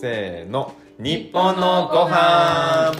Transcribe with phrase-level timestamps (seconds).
[0.00, 0.74] せーの。
[0.98, 2.92] 日本のご飯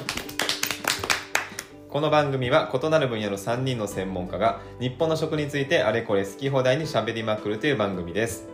[1.88, 8.48] この番組は異なる分野の3人の専門家が日本の食についてあれこれ好き放題にしゃべりまくるという番組です。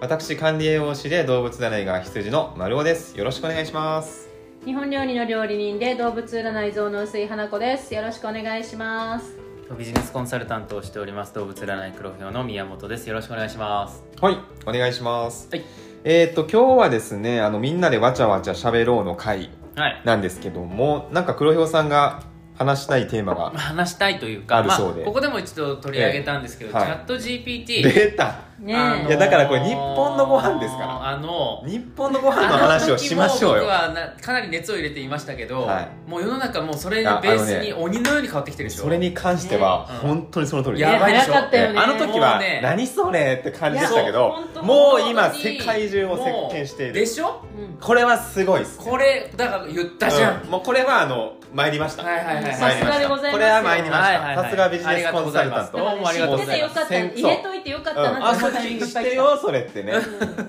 [0.00, 3.18] 私管理栄養士で動物占いが羊の丸尾です。
[3.18, 4.30] よろしくお願いします。
[4.64, 7.94] 日本料理の料理人で動物占い像の薄い花子です。
[7.94, 9.36] よろしくお願いします。
[9.78, 13.06] ビジネスコンサルタントをしております動物占い黒豹の宮本です。
[13.08, 14.02] よろしくお願いします。
[14.22, 15.48] はいお願いします。
[15.50, 20.02] はいえっ、と今日はですねあのみんなでわちゃわちゃしゃべろうの会はい。
[20.04, 22.22] なんですけどもなんか黒豹さんが
[22.56, 25.00] 話したいテーマが話したいというかあるそうで。
[25.00, 26.86] まあ、ここでも一度取り上げたんですけど、ええはい。
[26.86, 31.08] チャット GPT 出たねあのーいやだからこれ日本のご飯ですから。
[31.08, 33.62] あの日本のご飯の話をしましょうよ。
[33.62, 36.10] 僕はなかなり熱を入れていましたけど、はい。
[36.10, 38.84] もう世の中もうそれにベースに鬼のように変わってきてるでしょ。
[38.84, 39.98] それに関してはね。
[39.98, 40.80] 本当にその通り。
[40.80, 41.32] やですばいでしょ。
[41.32, 41.80] 早かったよね。
[41.80, 46.16] あの時は何それって感じでしたけどもう今世界中を
[46.50, 46.92] 席巻している。
[46.94, 47.42] でしょ？
[47.58, 47.76] うん。
[47.80, 48.84] これはすごいですね。
[48.84, 50.50] これだから言ったじゃん、うん。
[50.50, 52.02] もうこれはあの参りました。
[52.02, 52.54] はいはいはいはい。
[52.54, 53.32] さすがでございますよ。
[53.32, 55.78] これは参りましはいはいはいたさすがビジネスコンサルタント。
[55.78, 56.74] どうもありがとうございます。
[56.74, 57.14] 知っててよかった。
[57.14, 59.92] 先入れといてよかったうんなってあそっ思うタイミングいっち知ってよそれってね。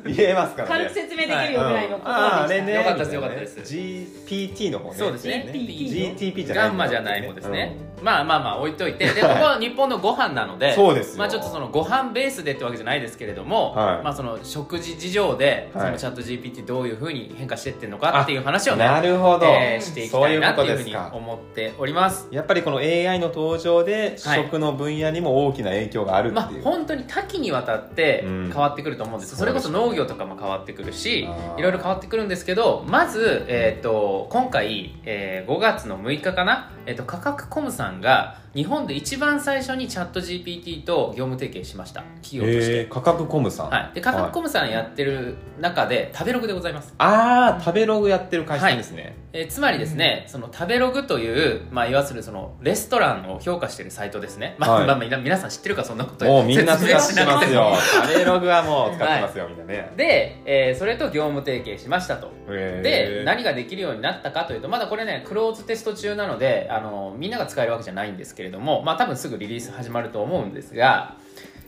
[0.05, 0.75] 言えますからね。
[0.75, 3.59] 軽く説明できるよぐらいのことうんあれねよかったですよかったです。
[3.59, 4.95] GPT の方ね。
[4.97, 5.45] そうですね。
[5.51, 9.05] GTP じゃないガンマじゃない方ですね、まあまあまあ置いといて。
[9.05, 11.19] でここは日本のご飯なので そうですよ。
[11.19, 14.03] まあちょっとそのご飯ベースでってわけじゃないですけれども、はい。
[14.03, 15.85] まあその食事事情で、はい。
[15.85, 21.11] そのチャット GPT どういうふうに変化してってるのかっていう話をねなるほど、えーしていきたいなっていうふうにそういうことですか。
[21.15, 24.43] 思っておりますやっぱりこの AI の登場ではい。
[24.43, 28.45] 食の分野にも大きな影響があるってまあいう、本当に多岐にわたってうん。
[28.51, 42.03] 変わってくると思うんです、そうそれこそ農業とかも変わってくるしいろいろ変わってくるんですけどまず、えー、と今回、えー5月の6日かな、えー、と価格コムさんが日本で一番最初にチャット GPT と業務提携しました。
[42.23, 46.93] 企業として、えー、価格コムさん、はい、で価格コムさんやってる中で食べログでございます。
[46.97, 54.87] ああ食べログやってる会社ですね、えーつまりですね、その食べログという、まあ、いわゆるそのレストランを評価しているサイトですね、まあはい。
[54.87, 57.19] まあ、皆さん知ってるかそんなこともうみんな使ってます
[57.53, 57.73] よ。
[57.75, 59.91] 食べログはもう使ってますよ、みんなね。
[59.97, 62.31] で、えーそれと業務提携しましたと。
[62.47, 62.81] へー。
[62.81, 71.17] で何ができるようになったかというとまだこれねクローズテスト中なのであのみんなが使えるわけじゃないんですけれどもまあ多分すぐリリース始まると思うんですが、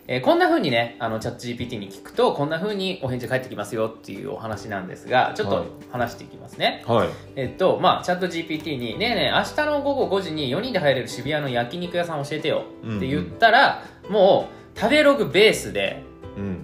[0.07, 7.09] えーこんな風にねあのチャット GPT に聞くとこんな風にお返事返ってきますよっていうお話なんですがちょっはいと話していきますね、はい。
[7.35, 16.03] えっとまあチャット GPT に「ねえねえ明日の午後5時に4人で入れる渋谷の焼肉屋さん教えてよ」って言ったら、もう食べログベースで
[16.37, 16.63] うん。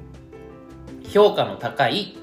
[1.09, 2.15] 評価の高い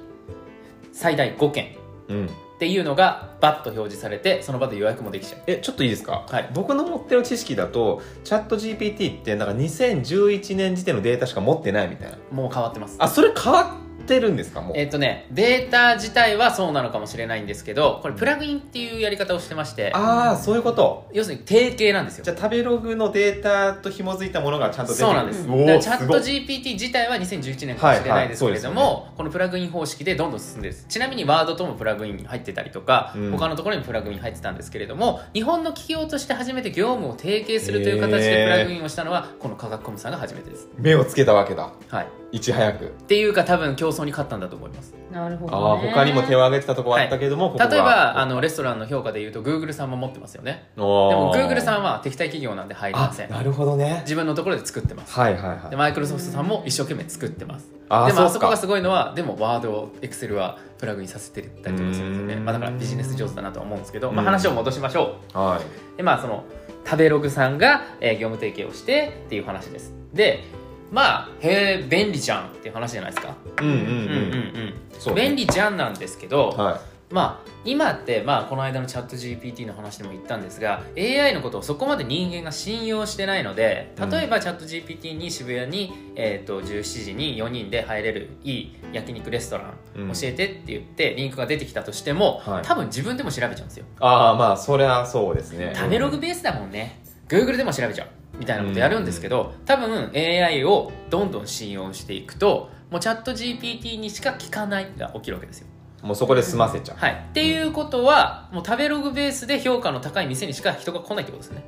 [0.93, 1.77] 最大5件。
[2.09, 5.41] うんっていうのがバッと表示されてその場で予約もできちゃう。
[5.47, 6.51] えちょっといいですか、はい。
[6.53, 12.19] 僕の持ってる知識だとチャット GPT ってなんか2011年時点のデータしか持ってないみたいな。
[12.31, 12.97] もう変わってます。
[12.99, 14.61] あそれ変わってるんですか？
[14.61, 14.77] もう。
[14.77, 19.93] えっ、とねデータ自体はそうなのかもしれないんですけどこれプラグインっていうやり方をしてまして。
[19.95, 21.09] ああそういうこと。
[21.13, 22.25] 要するに定型なんですよ。
[22.25, 25.13] じゃあ食べログのデータと紐づいたものがちゃんと出てくる。
[25.13, 25.45] そうなんです。
[25.85, 29.17] チャット GPT 自体は2011年かもしれないですけれども、はいはい。
[29.17, 41.73] このプラグイン方式でどんどん進んでるちなみにワードともプラグイン入ってたりとか、うん他のところにもプラグイン入ってたんですけれども日本の企業として初めて業務を提携するという形でプラグインをしたのはこの科学コムさんが初めてです、目をつけたわけだ。
[41.89, 42.85] はい、いち早く。
[42.87, 44.95] っていうか多分競争に勝ったんだと思います。
[45.11, 47.67] なるほあど、ね、あ他にも手を挙げてたとこあったけども、ここが。
[47.69, 50.71] 例えばあのレストランの評価でいうと Google さんも持ってますよね。
[50.77, 53.31] ででもも Google さんは敵対企業なんで入りまあせん。
[53.31, 54.01] なるほどね。
[54.03, 55.13] 自分のところで作ってます。
[55.13, 55.71] はいはいはい。
[55.71, 57.69] でマイクロソフトさんも一生懸命作ってます。
[57.69, 66.45] でもあそこがすごいのはでもワードエクセルはプラグインさせてたりとかするんですよね、まあ、だからビジネス上手だなとは思うんですけど、まあ、うん話を戻しましょはうでまあその
[66.85, 69.93] 食べログさんが、えー業務提携をしてっていう話です。
[70.15, 70.45] で
[70.91, 73.35] まあへえ便利じゃんっていう話じゃないですか。
[73.63, 73.77] いうんうん。
[73.77, 74.75] うん、うん
[75.09, 75.15] うん。
[75.15, 76.81] 便利じゃんなんですけど、は
[77.11, 90.13] まあ今って、まあ、この間のチャット GPT の話でも言ったんですが AI のことをそこまで人間が信用してないので例えばチャット GPT に渋谷に、えー、と17時に4人で入れるいい焼肉レストランうん。
[90.13, 92.63] 教えてって言ってリンクが出てきたとしても、はい。
[92.63, 93.85] 多分自分でも調べちゃうんですよ。
[93.99, 95.73] ああまあそりゃそうですね。
[95.75, 97.03] 食べログベースだもんね。
[97.29, 98.09] Google でも調べちゃう
[98.41, 105.69] みたいなことやるんですけど多分 AI をどんどん信用していくともうチャット GPT にしか聞かないが起きるわけですよ。
[106.03, 111.63] もうそこで済ませちゃう、はい、っていうことはもう食べログベースで評価の高い店にしか人が来ないってことですね。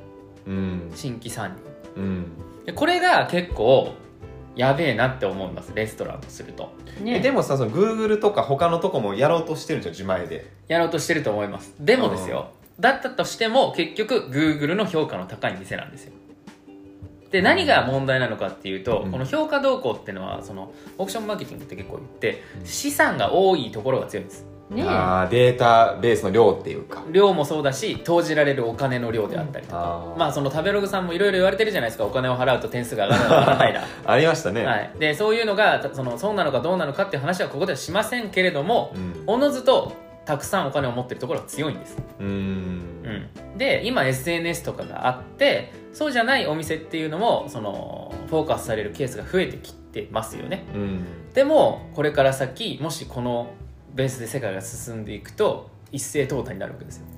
[0.46, 0.92] うん。
[0.94, 1.58] 新規参入
[1.96, 2.26] うん。
[2.64, 3.92] でこれが結構
[4.56, 5.72] やべえなって思います。
[5.74, 6.72] レストランとすると。
[7.02, 7.19] ね。
[7.19, 10.50] えでもさその Google とか他のとこもやろうとしてるじゃん自前で。
[10.66, 11.74] やろうとしてると思います。
[11.78, 12.52] でもですよ。
[12.80, 16.12] だったとしても結局 Google の評価の高い店なんですよ
[17.32, 19.11] で何が問題なのかっていうと、うん。
[19.11, 24.46] この評価動向っていうのはそのオークションマーケティングって結構言って資産が多いところが強いんです。
[24.70, 24.87] ねえ。
[24.87, 27.02] あーデータベースの量っていうか。
[27.11, 30.19] 量もそうだし投じられるお金の量であったりとか、あー。
[30.19, 32.05] まあその食べログさんもいろいろ言われてるじゃないですか。
[32.05, 33.82] お金を払うと点数が上がるのか上がらないだ。
[34.05, 39.25] ありましたね、はい、でそういうのがたそのそうなのかどうなのかっていう話はここではしませんけれどもうん。
[39.26, 39.93] おのずと
[40.24, 42.28] たくさんお金を持ってるところは強いんです、うーん。
[42.28, 50.64] うん、で今 SNS とかがあってそうじゃないお店っていうのもそのフォーカスされるケースが増えてきてますよね。
[50.74, 51.04] うん。
[51.34, 53.50] でもこれから先もしこの
[53.94, 57.06] ベースで世界が進んでいくと一斉淘汰になるわけですよ。
[57.06, 57.12] うん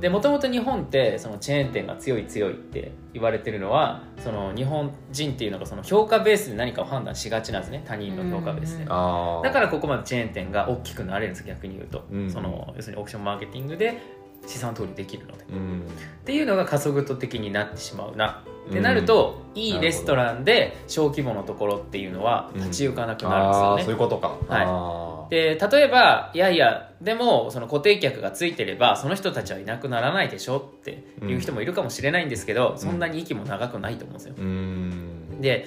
[0.00, 7.82] でもともと日本ってそのチェーン店が強い強いって言われてるのはその日本人っていうのがその評価ベースで何かを判断しがちなんですね。
[7.86, 8.84] 他人の評価ベースで。
[8.84, 8.90] だ
[9.52, 12.30] からここまでチェーン店が大きくなれるんです逆に言うと、うん。
[12.30, 13.98] その要するにオークションマーケティングで
[14.46, 15.44] 資産通りできるので。
[15.52, 15.80] うん。
[15.80, 18.42] っていうのが加速度的になってしまうな。
[18.68, 24.36] ってなると、いいレストランで小規模のところっていうのは立ち行かなくなるんですあよね、ーそういうことか。
[24.48, 25.34] はい。
[25.34, 34.34] で例えばいやいやでもその固定客がついてればその人たちはいなくならないでしょっていう人もいるかもしれないんですけど、そんなに息も長くないと思うんですよ、
[35.40, 35.66] で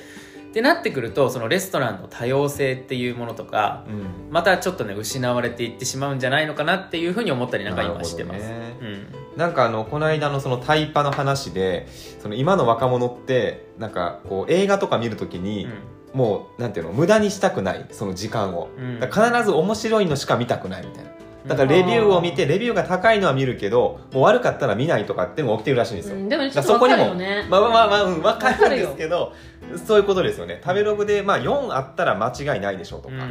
[0.56, 4.32] ってなってくるとそのレストランの多様性っていうものとかうん。
[4.32, 9.36] またちょっとね失われていってしまうんじゃないのかなっていうふうに思ったりなんか今してます、なん。
[9.36, 11.90] なんかあのこの間のそのタイパの話で
[12.22, 15.68] その今の若者ってなんかこう映画とか見るときに、
[16.14, 18.70] もうなんていうの無駄にしたくないその時間を、
[19.02, 21.10] 必ず面白いのしか見たくないみたいな
[21.48, 26.30] だからレビューを見てレビューが高いのは見るけどもう悪かったら見ないとかっていうのが起きてるらしいんですよ、うん。
[26.30, 27.48] でもねちょだっとわかからそこにもるよね。
[27.50, 29.34] まあまあまあまあ、うん、分かるんですけど
[29.86, 30.62] そういうことですよね。
[30.64, 33.22] 食べログで、まあ、4あったら間違いないでしょうとか、うん。
[33.22, 33.26] っ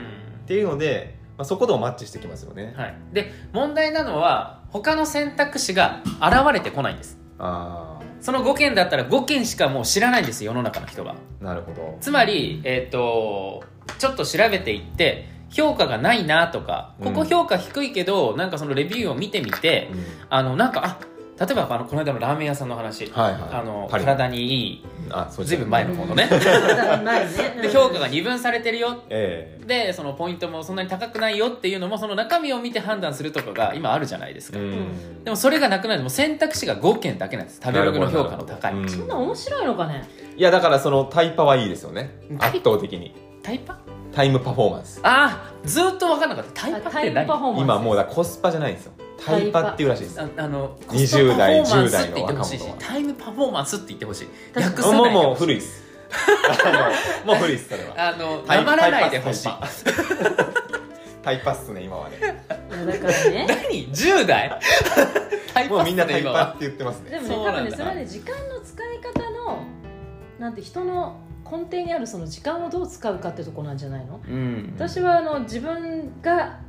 [0.47, 7.19] ていうので、まあ、そこともマッチしてきますよね、はい、で問題なのは他の選択肢が現れてこないんです。
[7.39, 11.15] あその5件だったら5件しかもう知らないんです世の中の人が。
[11.43, 11.99] あなるほど。
[12.01, 13.63] つまり、えっと
[13.99, 20.05] ちょっと調べていって評価がないなとかここ評価低いけど、なんかそのレビューを見てみてうん。
[20.29, 20.99] あのなんかあ
[21.39, 23.43] 例えばあのこの間のラーメン屋さんの話、はいはい。
[23.53, 24.85] あの体にいい。
[25.11, 26.29] あそうずいぶん前のものね。
[27.61, 29.03] で評価が二分されてるよ。
[29.11, 35.25] えでそのポイントもそんなに高くないよっていうのもその中身を見て判断するとかが今あるじゃないですか、えうん。
[35.25, 37.61] でもそれがなくなるもう選択肢が5件だけなんです。
[37.63, 40.09] 食べログの評価の高い、なるほどそんな面白いのかね。
[40.37, 42.17] いやだからそのタイパはいいですよね。
[42.39, 43.15] 圧倒的に。
[43.43, 43.94] タイパ？
[44.15, 45.01] タイムパフォーマンス。
[45.03, 46.63] ああずーっと分からなかった。
[46.63, 47.27] タイパタイムって何？
[47.27, 48.93] パフォーマンス今もうだコスパじゃないんですよ。
[49.25, 54.29] タイパっていうらしいですああのコ20ストパフ代ォーマンス10って言ってほしいし代の若者はタイムパフォーマンスって言ってほしい。
[54.53, 55.85] 確かに訳さないもうでほしいもう古いっす。
[57.25, 58.09] あ のもう古いっすそれは。
[58.09, 59.45] あのタイらないでほしい。
[59.45, 59.69] タイパ
[61.23, 62.35] タイパっすね今はねいや
[62.87, 63.47] だからね。
[63.49, 64.61] 何？10代？
[65.55, 67.11] タイパもうみんなタイパって言ってますね。
[67.11, 67.59] でもねそうなんだ。
[67.59, 69.63] 多分ねそれはね時間の使い方の
[70.39, 71.17] なんて人の
[71.51, 74.21] 根底にあるその時間をどう使うかってとこなんじゃないの？
[74.27, 74.73] うん。
[74.77, 76.61] 私はあの自分が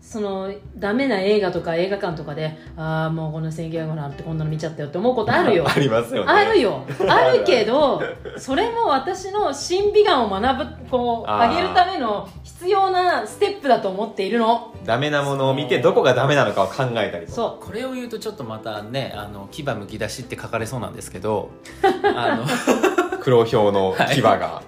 [0.00, 5.64] そのダメな映画とか映画館とかでああもうこの1900なんてこんなの見ちゃったよって思うことあるよ。
[5.70, 6.32] ありますよね。
[6.32, 6.84] あるよ。
[7.08, 8.02] あるけど
[8.36, 14.74] それも私の審美眼を学ぶこう上げるための必要なステップだと思っているの。
[14.84, 21.50] ダメなものを見てどこがダメなのかを考えたりそこれを言うとちょっとまたねあの牙むき出しって書かれそうなんですけど
[22.16, 24.62] あの黒ひょうの牙が、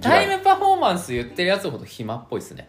[0.00, 2.68] タイムパフォーマンス言ってるやつほど暇っぽいですね。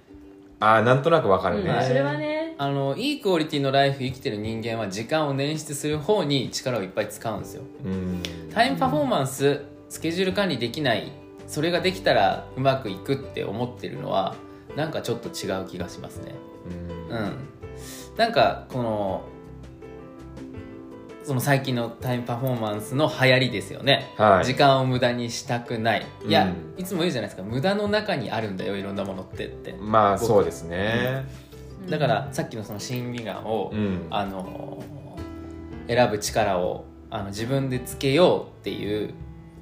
[0.60, 2.56] ああなんとなくわかう、るね、うん、それはね。
[2.58, 7.62] あのいいクオリティのライフ生きてる人間は時間を捻出する方に力をいっぱい使うんですよ。
[7.86, 8.24] うん。
[8.52, 11.12] タイムパフォーマンススケジュール管理できない。
[11.46, 14.36] それができたらうまくいくって思ってるのは
[14.76, 16.34] なんかちょっと違う気がしますね。
[17.10, 17.18] うん。
[17.18, 17.38] うん。
[18.18, 19.22] なんかこの
[21.28, 24.46] その最近のタイムパフォーマンスの流行りですよね、はい。
[24.46, 26.06] 時間を無駄にしたくない。
[26.26, 26.82] いや、うん。
[26.82, 27.44] いつも言うじゃないですか。
[27.44, 29.74] 無駄の中にあるんだよいろんなものってって。
[29.74, 31.26] まあそうですね。
[31.90, 34.08] だからさっきのその審美眼を、うん。
[34.10, 34.82] あの
[35.90, 39.14] 選ぶ力をあの自分でつけようっていう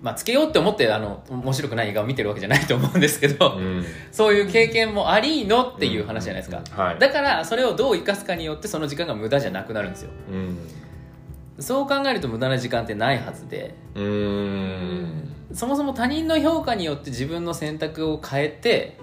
[0.04, 3.84] まあつけようって思ってあの面白くない映画を見てるわけじゃないと思うんですけど、うん。
[4.12, 7.00] そういう経験もありのっていう話じゃないですか、はい。
[7.00, 10.12] だからそれをどう生かすかによってその時間が無駄じゃなくなるんですよ。
[10.32, 10.58] うん
[11.60, 13.76] そう考えると無駄な時間ってないはずで。
[13.96, 15.36] うーん。
[15.54, 18.98] そもそも他人の評価によって自分の選択を変えて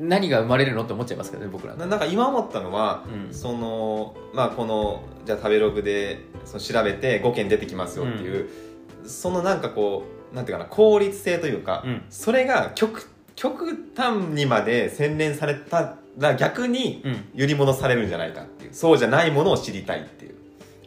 [0.00, 1.74] 何が生まれるのって思っちゃいますけどね僕ら。
[1.74, 3.34] ななんか今思ったのは、うん。
[3.34, 8.48] そのまあこのじゃあ食べログでその調べて5件出てきますよっていう、
[9.04, 12.02] そのなんかこうなんていうかな効率性というか、うん。
[12.08, 17.24] それが極極端にまで洗練されたら逆にうん。
[17.34, 20.34] 揺り戻されるんじゃないかっていうそうじゃないものを知りたいっていう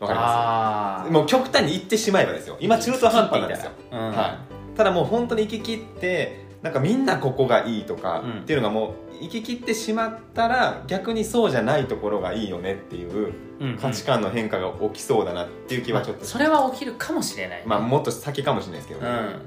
[0.03, 2.57] わかりまあすもう極端に言ってしまえばですよ。
[2.59, 3.99] 今中途半端なんですよ、うん。
[4.11, 4.39] は
[4.73, 8.39] い、ただもう本当に行き切ってなんかみんなここがいいとかうん。
[8.41, 19.07] っていうのがもう行き切ってしまったら逆にそうじゃないところがいいよねっていううん価値観の変化が起きそうだなっていう気はちょっとそれは起きるかもしれない、まあもっと先かもしれないですけどね。
[19.07, 19.41] うん。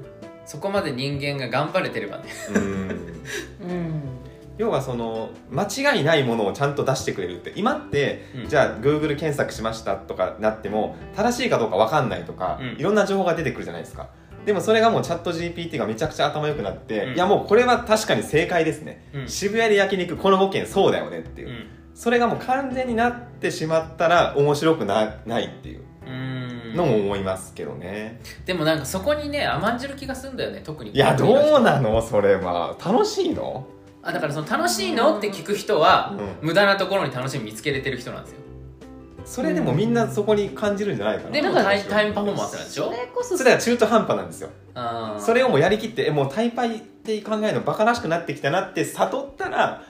[0.45, 2.23] そこまで人間が頑張れてればね。
[2.55, 2.61] うん。
[3.69, 4.01] うん
[4.57, 7.53] 要はその間違いないものをちゃんと出してくれるって。
[7.55, 8.49] 今って、うん。
[8.49, 12.67] じゃあ Google 検索しましたとかなっても正しいかどうか分かんないとか、うん。
[12.79, 14.09] いろんな情報が出てくるじゃないですか。
[14.45, 17.13] でもそれがもうチャット GPT がめちゃくちゃ頭良くなって、うん。
[17.15, 19.27] いやもうこれは確かに正解ですね、うん。
[19.27, 21.49] 渋谷で焼肉この5件そうだよねっていう。
[21.49, 21.67] う、ん。
[21.93, 25.81] それがもう完全になってしまったら面白くなないっていう。
[26.07, 26.47] うん。
[26.75, 30.91] のも思いますけどね、でもなんかそこにね甘んじる気がするんだよね特に。
[30.91, 32.01] いやどうなの？
[32.01, 32.77] それは。
[32.83, 33.65] 楽しいの？
[34.03, 38.39] あだからその楽しいのって聞く人は、う無駄なところに楽しみ見つけれてる人なんですよ。
[39.25, 41.31] それでもみんなそこに感じるんじゃないかな。
[41.31, 42.85] でもなんかタイタイムパフォーマンスなんでしょ？
[42.85, 44.49] それこそそれは中途半端なんですよ。
[45.19, 49.83] それをもうやりきってえもうタイパイって考えるのバカらしくなってきたなって悟ったら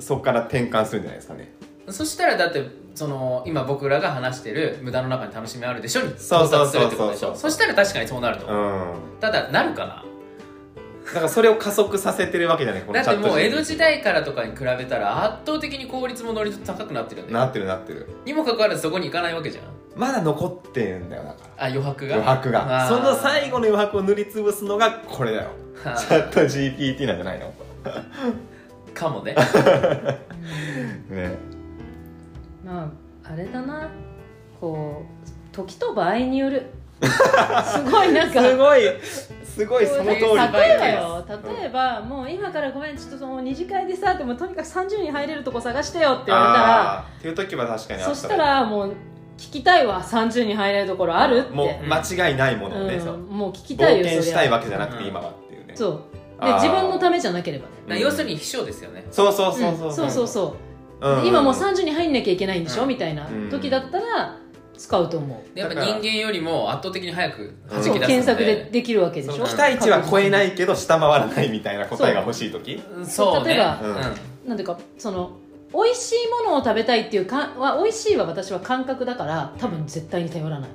[0.00, 1.52] そこから転換するんじゃないですかね。
[1.88, 2.64] そしたらだって
[2.96, 7.36] その今僕らが話してる無駄の中に楽しみあるでしょにそうそうそうそう到達するってことでしょ？
[7.36, 8.50] そしたら確かにそうなるとう。
[8.50, 9.20] 思う、ん。
[9.20, 10.04] ただなるかな？
[11.06, 17.22] だからそれを加速させてるわけじゃないこのだってもうチャット GPT 江戸時代からとかに比べたら圧倒的に効率も能率高くなってる。
[17.22, 19.64] よねなってるなってるにもかかわらずそこに行かないわけじゃん。
[19.96, 21.64] まだ残ってるんだよだから。
[21.64, 22.14] あ余白が？
[22.16, 22.84] 余白が。
[22.84, 22.88] あー。
[22.88, 25.50] その最後の余白を塗りつぶすのがこれだよ。
[25.82, 27.52] はチャット GPT なんじゃないの？
[27.84, 28.04] あ
[28.94, 29.34] かもね。
[31.10, 31.32] ね。
[32.64, 32.90] ま
[33.24, 33.88] ああれだな。
[34.60, 36.66] こう時と場合による。
[37.00, 38.42] すごいなんか。
[38.42, 38.82] すごい
[39.60, 40.14] すごいその通り。
[40.14, 41.24] 例えばりよ
[41.58, 48.94] 例えば、もう今からごめんちょっとその二次会でさでもとにかく30人入れるとこ探してよって言われたらっていう時は確かにあったそしたらもう
[49.36, 50.02] 聞きたいわ。
[50.02, 51.50] 30人入れるところあるって。
[51.50, 55.76] もう間違いないものをね、うん、もう聞きたい冒よ険したいわけじじゃなくてうん今はっていうね。
[55.76, 55.88] そ
[56.40, 56.44] う。
[56.44, 58.00] で自分のためじゃなければね。
[58.00, 59.06] 要するに秘書ですよね。
[59.10, 59.90] そうそうそうそうう。
[59.90, 59.94] ん。
[59.94, 60.56] そうそうそ
[61.00, 61.08] う。
[61.08, 61.22] うん。
[61.22, 62.88] で今もう30人入んなきゃいけないんでしょ、うん。
[62.88, 63.50] みたいなうん。
[63.50, 64.36] 時だったら
[64.80, 68.06] 使うと思う、でやっぱ人間よりも圧倒的に早く弾き出すんで。
[68.06, 69.44] 検索でできるわけでしょ。
[69.44, 72.82] 期待値は超えないけど下回らないみたいな答えが欲しい時。
[72.96, 73.00] う。
[73.02, 73.50] んそうね。
[73.50, 73.86] 例えばう
[74.46, 74.48] ん。
[74.48, 75.32] なんていうかその
[75.74, 80.70] 美味しいものを食べたいっていうかは美味しいは私は感覚だから多分絶対に頼らない、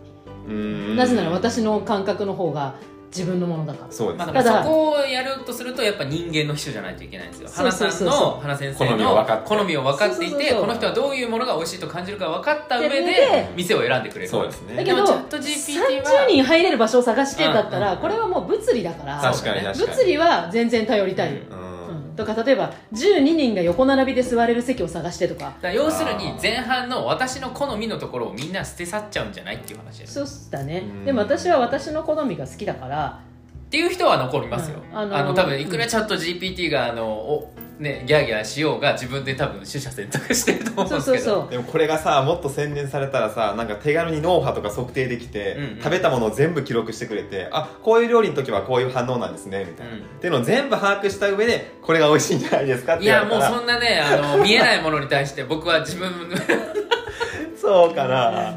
[0.49, 0.95] うん。
[0.95, 2.75] なぜなら私の感覚の方が
[3.15, 3.85] 自分のものだから。
[3.85, 4.33] まあ、そうですね。
[4.33, 7.47] だからただそこをやるとするとやっぱ人間の秘書じゃないといけないんですよ。
[7.47, 10.61] そう花さそうんの花先生好みをの分かって好みを分かっていてそうそうそうそう。
[10.61, 14.27] この人はどういうものが美味しいと感じるか分かった上で店を選んでくれる。
[14.27, 14.75] そうですね。
[14.75, 19.19] だけどチャット GPT は30人入れる場所を探してだったら、うんこれはもう物理だから。
[19.19, 19.91] 確かに確かに。
[19.91, 21.33] 物理は全然頼りたい。
[21.33, 21.74] よ、うんうん
[22.15, 25.45] とか例えば12人が横並びで座れる席を探してとか。
[25.45, 30.79] だから要するに前半の私の好みのところをみんな捨て去っちゃうんじゃないっていう話ですそうだね。
[30.79, 31.05] うん。
[31.05, 33.21] でも私は私の好みが好きだから。
[33.65, 34.97] っていう人は残りますよ、うん。
[34.97, 41.35] あのーあの多分いくらチャット GPT があのおねギャーギャーしようが自分で多分取捨選択してると思うんそうですけど。
[41.35, 45.77] そうそうでもこれがさもっと洗練されたらさなんか手軽に脳波とか測定できて、うんうん。
[45.77, 53.59] 食べたものを全部記録してくれてあこういう料理の時はこういう反応なんですねみたいな、うんっていうのを全部把握した上でこれが美味しいんじゃないですかっていやもう言われたら。
[53.59, 56.11] そんなねあの見えないものに対して僕は自分
[57.57, 58.53] そうかな、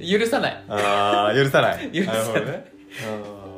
[0.00, 0.62] 許さない。
[0.68, 1.90] あー許さない。
[1.90, 2.22] 許さない。
[2.22, 2.64] るほどね。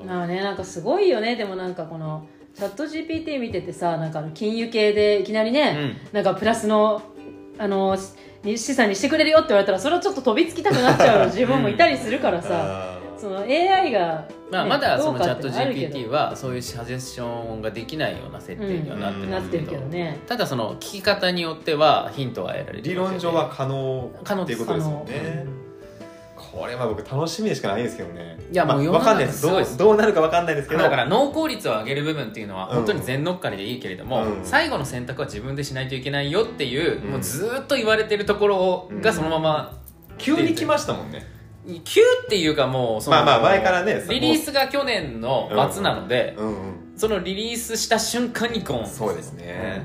[0.07, 1.37] まあねなんかすごいよね。
[1.37, 7.03] でもなんかこのチャット GPT 見ててさなんかあの金融系でいきなりね、なんかプラスの
[7.59, 7.97] あの
[8.43, 25.64] に資産にしてくれるよって言われたらそれはちょっと飛びつきたくなっちゃう 自分もいたりするからさあその AI が、まあ、ねまだそのチャット GPT はそういうサジェスションができないような設定にはなってうんますけど,、ねただその聞き方によってはヒントは得られるー理論上は可能可能っていうことですもん可ね
[26.55, 28.39] これは僕楽しみでしかないですけどね。
[28.51, 29.43] いやもう世の中わかんないです。
[29.43, 30.83] どうどうなるかわかんないですけど。
[30.83, 32.75] だから濃厚率を上げる部分っていうのはうん。
[32.77, 34.45] 本当に全乗っかりでいいけれども、うん。
[34.45, 37.11] 最後の選択は自分でしないといけないよっていう、うん。
[37.13, 39.79] もうずーっと言われてるところがそのまま、
[40.19, 41.27] 急に来ましたもんね。
[41.85, 46.69] 急っていうかもうそのまあまあ前からねリリースが去年の末なので、うん。
[46.69, 49.83] うんそのリリースした瞬間にゴンそうですうね、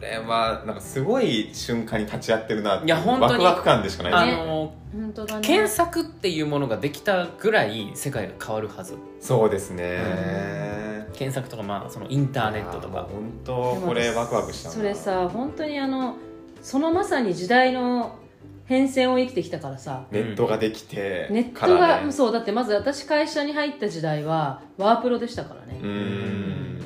[0.00, 3.44] れはなんかすごい瞬間に立ち会ってるなっていや本当に。
[3.44, 4.30] ワクワク感でしかあない。
[4.30, 5.40] ですの本当だね。
[5.46, 8.96] 検索っていうものができたぐらい世界が変わるはず。
[9.20, 13.08] そうですね、検索とかまあそのインターネットとか。
[13.10, 13.76] 本当？
[13.84, 14.74] これワクワクしたな。
[14.74, 16.16] それさ本当にあの
[16.62, 18.18] そのまさに時代の
[18.64, 20.04] 変遷を生きてきたからさ。
[20.10, 22.12] ネットができてネットが、ね。
[22.12, 25.80] そうだってまず私会社に入った時代はワープロでしたからね。
[25.82, 26.80] うーん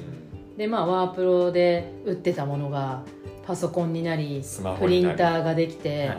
[0.56, 3.02] でまあワープロで売ってたものが
[3.46, 5.14] パソコンになりスマホプリになり。
[5.14, 6.14] ンターができて、は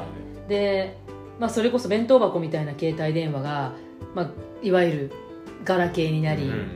[0.48, 0.50] い。
[0.50, 0.98] で、
[1.40, 3.74] まあ、それこそ弁当箱みたいな携帯電話が、
[4.14, 4.30] まあ、
[4.62, 5.12] いわゆる
[5.64, 6.68] ガラケーになり、うん。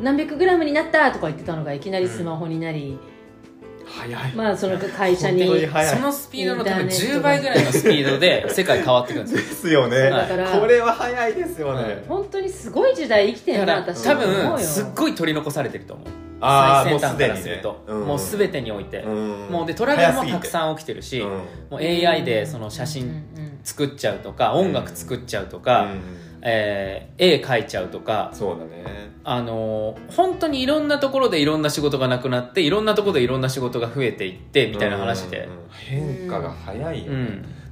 [0.00, 2.98] 何百グラムになったとか言ってたのがいきなりスマホになり、
[3.84, 4.32] 早い。
[4.34, 9.88] まあその会社にそのスピードの多分インターネット10倍ぐらいのスピードで世界変わってくるんですよ。
[9.88, 16.06] ですよね、だからこれは早いですよね、はい本当にすごい時代生きてんな私多分すっごい取り残されてると思う
[16.40, 17.84] 最先端からすると。
[17.92, 18.98] もうすでにねてにおいて。
[19.02, 19.48] うん。
[19.50, 23.08] もうでトラブルもたくさん起きてるしうんもう AI でその写うん真う
[23.40, 26.00] ん作っちゃうとか音楽作っちゃうとか、うん。
[26.42, 29.10] えー絵描いちゃうとかそうだね。
[29.24, 35.40] あのー本当にいろんなところでいろんな仕事がなくなっていろんなところでいろんな仕事が増えていってみたいな話で。
[35.40, 37.18] うん、変化が早いよ、ね。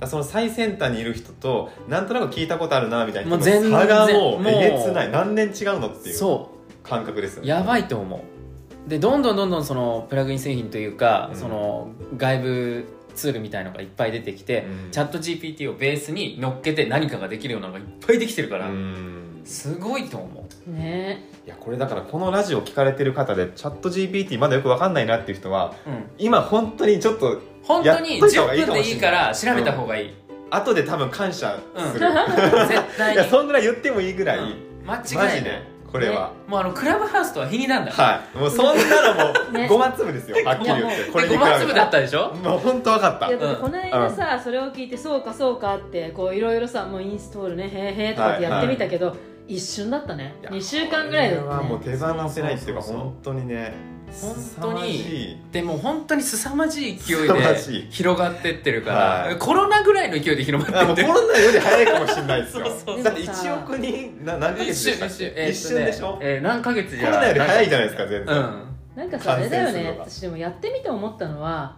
[0.00, 0.08] うん。
[0.08, 5.10] その最先端にいる人となんとなく聞いたことあるなみたいなもう全然差がもうえげつない。
[5.10, 6.50] 何年違うのっていうそ
[6.84, 7.46] 感覚ですよね。
[7.46, 8.37] うやばいと思う
[8.86, 11.38] でどんどんどんどんそのプラグイン製品というか、うん。
[11.38, 14.90] その外部ツールみたいのがいっぱい出てきて、うん。
[14.90, 19.40] チャット GPT をベースに乗っけて何かができるようなのがいっぱいできてるから、うん。
[19.44, 20.70] すごいと思う。
[20.70, 21.28] ね。
[21.46, 26.04] いやこれだからこのラジオ聞かれてる方でチャット GPT まだよくわかんないなっていう人はうん。
[26.18, 30.14] 今本当にちょっと本当にやっといた方がいい10分でいいから調べた方がいい、
[30.50, 31.58] 後で多分感謝
[31.92, 34.54] する、絶対 いにやそんぐらい言ってもいいぐらい、うん。
[34.86, 35.50] 間違いマジで。
[35.50, 37.92] ないこれは、もうあのクラブハウスとは比になんだ。
[37.92, 38.38] はい。
[38.38, 39.66] もうそんなのもう ね。
[39.68, 41.10] ごま粒ですよ、はっきり言って。
[41.10, 42.32] これにで比べごま粒だったでしょ？
[42.44, 43.28] もう本当わかった。
[43.28, 49.16] いやこの間さ、それを聞いてそうかそうかってこういろいろさもうインストールねへーへーとかってやってみたけど、
[49.46, 50.34] 一瞬だったね。
[50.42, 53.72] いや2週間ぐらいだこれはもうったね手放せないっていうか本当にね
[54.20, 55.36] 本当にい。
[55.52, 58.96] でも本当に凄まじい勢いで広がってってるから、
[59.26, 59.38] はい。
[59.38, 61.08] コロナぐらいの勢いで広まあってってる。
[61.08, 62.66] もうコロナより早いかもしれないですよ。
[62.86, 65.32] そうそうだって1億人な何ヶ月でしたっけ？
[65.36, 68.62] えー一瞬でしょ、えー何ヶ月じゃコロナより早いじゃないですか全然、うん。
[68.96, 69.96] なんかさあれだよね。
[69.98, 71.76] 私でもやってみて思ったのは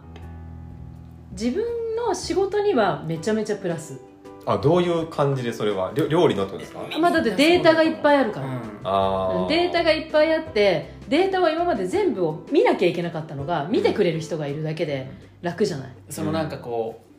[1.32, 1.64] 自分
[1.96, 4.00] の仕事にはめちゃめちゃプラス
[4.46, 5.92] あどういう感じでそれは？
[5.94, 6.80] 料料理のってことですか？
[6.98, 8.60] まあだってデータがいっぱいあるから、うん。
[8.84, 9.48] あー。
[9.48, 15.10] データがいっぱいあってデータは今まで全部を見なきゃいけなかったのが見てくれる人がいるだけで
[15.42, 15.92] 楽じゃない？
[16.08, 17.10] そのなんかこう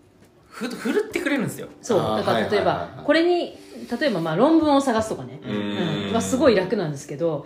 [0.47, 1.67] ふ振るってくれるんですよ。
[1.81, 1.99] そう。
[1.99, 2.75] あーだから例えはいはいはい。
[2.77, 3.57] はいばこれに
[3.99, 6.07] 例えばまあ論文を探すとかね、うん。
[6.07, 6.13] うん。
[6.13, 7.45] はすごい楽なんですけど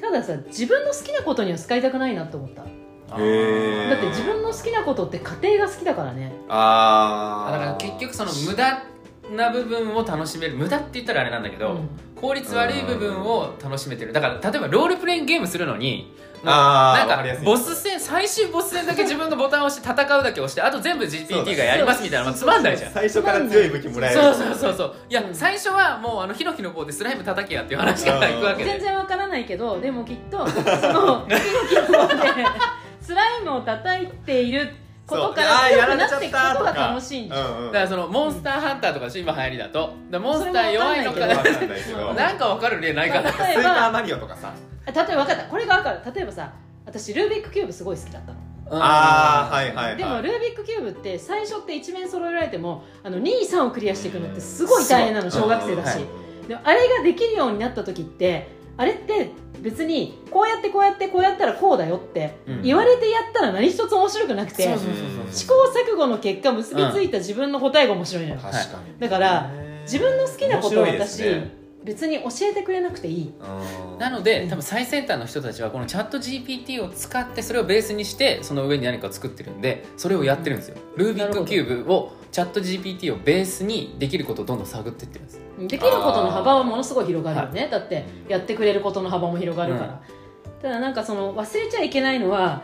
[0.00, 2.62] たださ自分の好きなことには使いたくないなと思った。
[2.62, 3.90] あへー。
[3.90, 6.32] だって自分の好きなことって家庭が好きだからね。
[6.48, 7.52] あー。
[7.52, 8.84] だから結局その無駄
[9.30, 10.56] な部分を楽しめる。
[10.56, 11.88] 無駄って言ったらあれなんだけど、うん。
[12.16, 14.12] 効率悪い部分を楽しめてる。
[14.12, 22.92] だから例えばロールプレイングゲームするのになんかボス戦最終ボス戦だけ自分がボタンを押して戦うだけ押してあと全部 GPT がやりますみたいなまあつまんないじゃん。
[22.92, 24.20] 最初から強い武器もらえる。
[24.20, 24.94] そうそうそうそう。
[25.08, 25.34] いや、うん。
[25.34, 28.70] 最初はもうあのヒノキの棒でスライム叩けやっていう話からいくわけで。
[28.70, 30.60] 全然わからないけどでもきっとそ
[30.92, 31.34] の ヒ
[31.76, 32.44] ノキの方で
[33.00, 34.72] スライムを叩いている
[35.06, 37.72] ことからそうあー強やられとがたとか楽しいんじゃん、うんうん。
[37.72, 39.80] だからそのモンスターハンターとかでしょ今流行りだと。
[39.80, 42.34] だからモンスター弱いのかな。
[42.34, 43.22] んかわかる例ないかな。
[43.22, 44.54] まあスーパーマリオとかさ。
[44.86, 45.44] 例えば分かった。
[45.44, 46.52] これが分かる例えばさ
[46.86, 48.38] 私ルービックキューブすごい好きだったの。
[48.70, 49.96] ああはいはいはい。
[49.96, 59.30] でもルービックキューブって最初って一面揃えられてもあの23をクリアしていくのってすごい大変なの小学生だし、はいでもあれができるようになった時ってあれって
[59.62, 62.62] 別にこうやってこうやってこうやったらこうだよってうん。
[62.62, 64.62] 言われてやったら何一つ面白くなくて、
[65.30, 65.54] 試行
[65.92, 68.98] 錯誤の結果結びついた自分の答えが面白いのよ、確かに。
[68.98, 69.50] だから
[69.82, 71.62] 自分の好きなことを私、ね。
[71.84, 73.32] 別に教えてくれなくていい。
[73.92, 73.98] うん。
[73.98, 80.76] なので多分最先端の人たちはこのチャット GPT を使ってそれをベースにしてその上に何かを作ってるんでそれをやってるんですよ。
[80.96, 85.40] ルービックキューブをチャット GPT をベースにできることをどんどん探っていってるんです。
[85.68, 87.68] できることの幅はものすごい広がるよね。
[87.70, 90.02] だってやってくれることの幅も広がるから、
[90.62, 92.62] ただなんかその忘れちゃいけないのは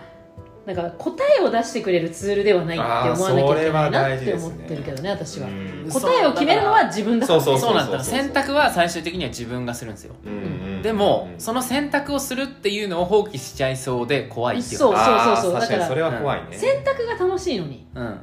[0.65, 5.49] なんか答えを出してくれるツールではないって思わなきゃいけないなって思ってるけどね私は。
[5.49, 10.15] うん答えを決めるのは自分だから、ね、そうそうなんだ選択は最終的には自分がするんですよ。
[10.25, 10.33] うん。
[10.33, 10.35] う
[10.81, 18.21] んでもうんその選択をするっていうのを放棄しちゃいそうで怖いっていうそうあーそうそう確かにそれだは怖いね選択が楽しいのにうん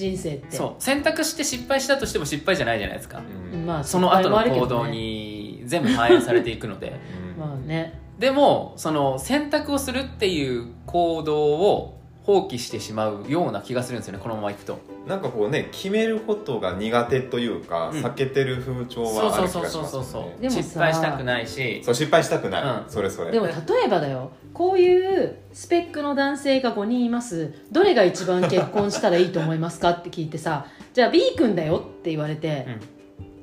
[0.00, 0.56] 人生って。
[0.56, 0.82] そう。
[0.82, 3.22] 選択して失敗したとしても失敗じゃないじゃないですか。
[3.52, 3.66] うん。
[3.66, 6.98] まあその後の行動に全部反映されていくので。
[7.36, 7.98] う んまあね。
[8.18, 11.99] でもその選択をするっていう行動を
[12.30, 14.78] 放棄してしまうような気がするんですよねこのままいくと。
[15.08, 18.04] なんかこうね決めることが苦手というか、うん。
[18.04, 21.82] 避けてる風潮そうはあそうそうる気がしますよそうそうそうねでもさ失敗したくないし。
[21.82, 22.84] そう失敗したくない、うん。
[22.88, 23.32] それそれ。
[23.32, 23.52] でも例
[23.86, 27.52] えばだよこういうスペックの男性が5人います。
[27.72, 32.66] どれが一番結婚したらいいと思いますかって聞いてさ じゃあ B 君だよって言われて、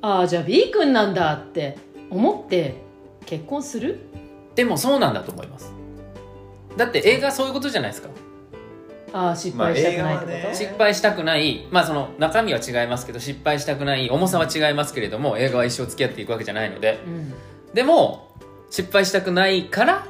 [0.01, 1.77] ああじゃあ B 君なんだって
[2.09, 2.75] 思って
[3.25, 3.99] 結婚する？
[4.55, 5.73] でもそうなんだと思います。
[6.77, 8.09] だって映画そういうことじゃないですか
[9.19, 10.55] ああ失敗したくないってこと、まあね。
[10.55, 11.67] 失敗したくない。
[11.71, 14.09] まあその中身は違いますけど失敗したくない。
[14.09, 16.99] 重さは違いますけれども映画は一生付き合っていくわけじゃないので。
[17.05, 17.33] うん。
[17.73, 18.29] でも
[18.69, 20.05] 失敗したくないから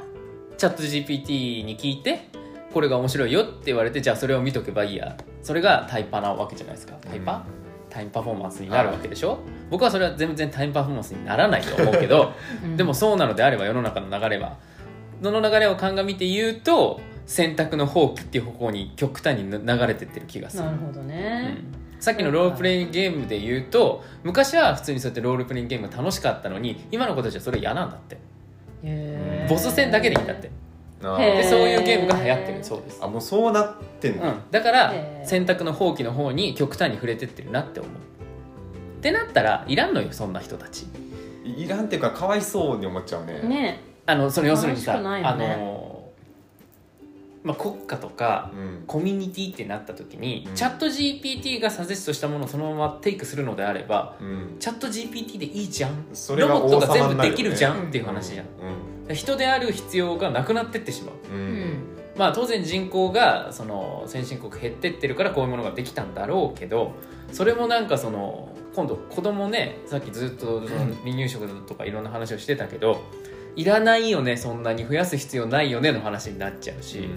[0.56, 2.28] チャット GPT に聞いて
[2.72, 5.16] これが面白いよって言われてじゃあそれを見とけばいいや。
[5.42, 6.94] それがタイパなわけじゃないですか。
[7.00, 7.42] タイパ、うん。
[7.90, 9.38] タイムパフォーマンスになるわけでしょ？
[9.70, 12.76] 僕はそれは全然タイムパフォーマンスにならないと思うけど うん。
[12.76, 14.56] でもそうなのであれば世の中の流れは。
[15.22, 20.64] その流れを鑑みて言うと選択の放棄っていう方向に極端に流れてってる気がする。
[20.64, 21.58] なるほどね、
[21.94, 22.00] うん。
[22.00, 28.16] さっきのロールプレイングゲームで言うと昔は普通にそうやってロールプレイングゲームが楽しかったのに今の子たちはそれ嫌なんだって。
[29.46, 30.50] ボス戦だけでいいんだって。
[31.00, 32.64] でそういうゲームが流行ってる。
[32.64, 37.92] そうです、あもうそうなってんの、うん、だから選択の放棄の方に極端に触れてってるなって思う。
[37.92, 40.86] ってなったらいらんのよそんな人たち。
[41.44, 43.40] いらんっていうかかわいそうに思っちゃうね。
[43.42, 43.80] ね。
[44.06, 45.87] あのその要するにさ、楽しくないよあねの、
[47.48, 48.84] まあ、国家とかうん。
[48.86, 50.54] コミュニティってなった時に、うん。
[50.54, 54.56] チャット GPT がサジェストしたものをそのままテイクするのであればうん。
[54.60, 56.08] チャット GPT でいいじゃん。
[56.12, 58.46] それがロボットが全部できるじゃんっていう話じゃん、
[59.08, 59.14] うん。
[59.14, 61.14] 人である必要がなくなってってしまう。
[62.18, 66.92] まあ当然人口がその先進国減ってってるからこういうものができたんだろうけど
[67.32, 70.60] それもなんかその今度子供ねさっきずっと
[71.04, 73.02] 離乳食とかいろんな話をしてたけど
[73.58, 77.08] いらないよねそんなに増やす必要ないよねの話になっちゃうし、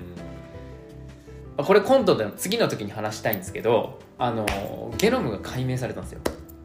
[1.56, 6.21] まあこれ今度での次の時に話したいんですけどあのゲノムが解明されたんですよ。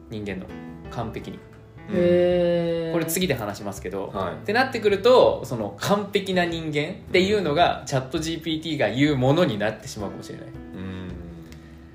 [0.09, 0.47] 人間の。
[0.89, 1.37] 完璧に。
[1.37, 4.33] へえこれ次で話しますけど、はい。
[4.33, 11.11] ってなってくるとその完璧な人間っていうのがチャット GPT が言うものになってしまうかもしれない、うん。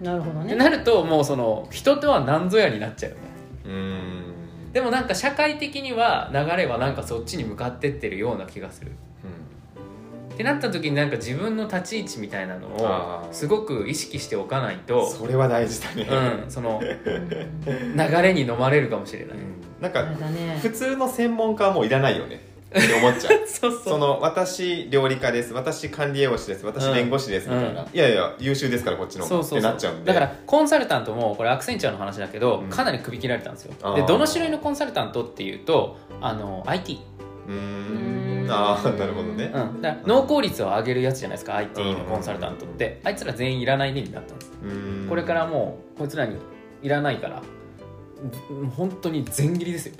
[0.00, 0.46] なるほどね。
[0.46, 3.22] ってなるともうその人とは何ぞやになっちゃうよね。
[3.66, 4.31] うん
[4.72, 8.92] でもなんか社会的には流れはなんかそっちに向かってってるような気がする。
[10.32, 16.08] ってなった時になんか自分の立ち位置みたいなのをすごく意識しておかないとそれは大事だね。
[16.44, 19.38] うん、そのうん流れに飲まれるかもしれない、
[19.78, 20.58] なんあかれだね。
[20.62, 22.40] 普通の専門家はもういらないよね
[22.78, 23.42] って思っちゃう。
[23.46, 25.52] そうその私料理家です。
[25.52, 26.66] 私管理栄養士です。
[26.66, 27.86] 私弁護士ですみたいな、うん。
[27.92, 29.58] いやいや優秀ですからこっちのそうそうそう。
[29.58, 30.12] ってなっちゃうんで。
[30.12, 32.68] だからコンサルタントもこれアクセンチュアの話だけど、うん。
[32.70, 33.94] かなり首切られたんですよ。
[33.94, 37.00] でどの種類のコンサルタントっていうとあの IT、
[37.48, 38.50] うんん。
[38.50, 39.50] ああなるほどね。
[39.54, 44.52] うん、だから脳効率を上げるやつじゃないですか IT のコンサルタントって、あいつら全員いらないねになったんです、
[45.08, 46.36] これからもうこいつらに
[46.82, 47.42] いらないから
[48.60, 49.94] うん本当に全切りですよ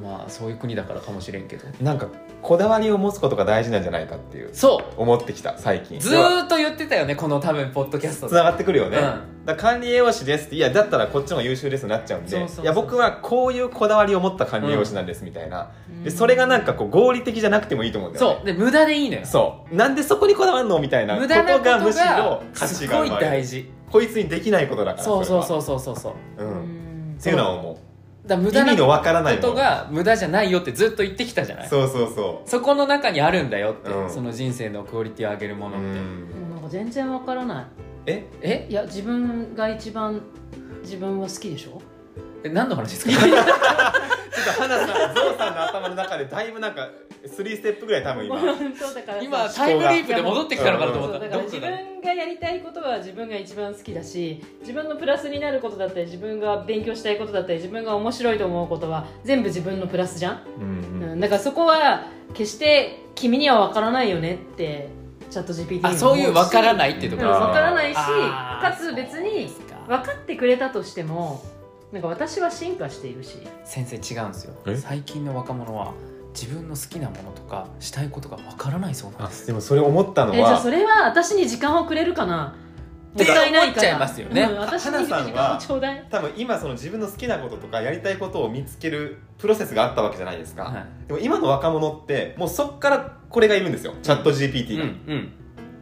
[0.00, 1.68] まあそういう国だからかもしれんけど。
[1.68, 2.08] んなんか
[2.40, 5.00] こだわりを持つことが大事なんじゃないかっていうそう。
[5.00, 6.00] 思ってきた最近。
[6.00, 9.02] ずーっと言ってたよねこの多分ポッドキャストつながってくるよね、うん。
[9.02, 16.04] だから管理栄養士ですっていやだったらこっちの方が優秀ですになっちゃうんでそうそうそういや僕はこういうこだわりを持った管理栄養士なんですみたいな、うん。
[16.04, 18.36] でそれがなんかこう合理的じゃなくてもいいと思うんだよね。
[18.36, 18.46] そう。
[18.46, 19.26] で無駄でいいのよ。
[19.26, 19.74] そう。
[19.74, 23.70] なんでそこにこだわるのみたいなこと無駄なことがむしろが価すごい値が生まれる大事。
[23.90, 26.42] こいつにできないことだからそうそうう、そうそうそうそう。
[26.42, 26.50] うん。
[26.50, 27.16] うん。
[27.20, 27.78] っていうのは思
[28.26, 31.66] だ無駄な意味のわからないことが無駄じゃないよってずっと言ってきたじゃない？
[31.66, 32.08] うそうそう。
[32.14, 34.10] そそこの中にあるんだよって、うん。
[34.10, 37.66] その人生のクオリティを上げるもう、うのって、ん、でもなんか全然わからない。
[38.06, 38.26] え？
[38.40, 38.66] え？
[38.70, 40.20] いや自分が一番
[40.82, 41.80] 自分は好きでしょ？
[42.44, 43.12] え何の話ですか？
[44.32, 46.88] ちょっと花さんゾウさんの頭の中でだいぶなんか
[47.24, 48.38] 3ステップぐらい多分今。
[48.38, 51.18] 本当だから今タイムリープで戻ってきたのかなと思った。
[51.20, 61.12] そうだから自どこだ分がやりたいことは自分が一番好きだし自分のプラスになることだったり自分が勉強したいことだったり自分が面白いと思うことは全部自分のプラスじゃん、うんうん。
[61.12, 62.02] うん、だからそこは
[62.34, 64.88] 決して君には分からないよねって
[65.30, 67.22] チャット GPT にもあそういう分からないっていうとこ。
[67.24, 69.48] ろうん分からないしあーかつ別に
[69.86, 71.42] 分かってくれたとしても
[71.92, 73.36] なんか私は進化しているし。
[73.64, 74.54] 先生違うんですよ。
[74.66, 74.76] え？
[74.76, 75.92] 最近の若者は
[76.34, 79.46] 自分の好きなものとかしたいことが分からないそうなんあです。
[79.46, 82.56] でもそれ思ったのえじゃあはそれは私に時間をくれるかな？
[83.12, 84.40] もてったいないから思っちゃいますよね。
[84.40, 86.06] うん、私に時間をちょうだい。
[86.10, 91.08] 多分今その自分の好きなこととかやりたいことを見つけるプロセスがあったわけじゃないですか、はい。
[91.08, 93.92] でも今の若者ってもうそっからこれがいるんですよ。
[94.02, 95.32] チャット GPT が、うんうん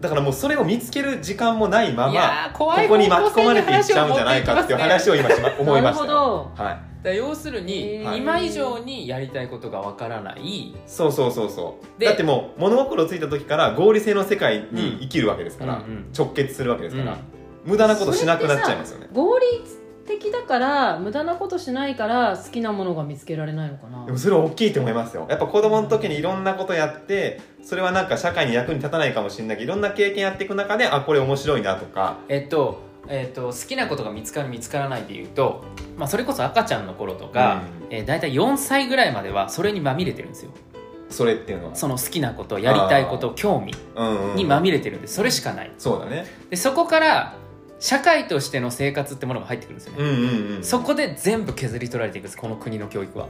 [0.01, 6.05] だからもうそれを見つける時間もないまいまやー怖いここに巻き込まれていっちゃうんじゃないかっていう話を今しま思いました。
[6.05, 6.65] なるよほど。
[6.65, 6.75] はい。
[6.75, 8.17] だから要するに、へー。
[8.17, 10.75] 今以上にやりたいことが分からない。
[10.87, 12.01] そうそうそうそう。
[12.01, 17.19] でだってもう物心ついた時から合理性の世界に生きるわけですから、うんうん直結するわけですから、うん
[17.63, 19.09] 無駄なことしなくなっちゃいますよね。
[19.13, 19.63] 合理
[20.19, 24.05] 的だから無駄なことしないから好きなものが見つけられないのかな。
[24.07, 25.27] でもそれは大きいと思いますよ。
[25.31, 32.19] やっぱ子供の時にいろんなことやってそれはなんか社会に役に立たないかもしれないけどいろんな経験やっていく中であこれ面白いなとか。
[32.29, 35.65] えっとえっと、好きなことが見つかる見つからないでいうと、
[35.97, 40.53] まあ、それこそ赤ちゃんの頃とか、えー、大体4歳ぐらいまではそれにまみれてるんですよ。
[41.09, 41.75] それっていうのは。
[41.75, 45.73] その好きなことやりたいこと興味うんうんにまみれてるんでそれしかない。
[45.77, 46.27] そうだね。
[46.51, 47.37] でそこから
[47.81, 53.29] 社会としての生活ってものが入ってくるんですよね、うんうんうんそこで全部削り取られていくんですこの国の教育は。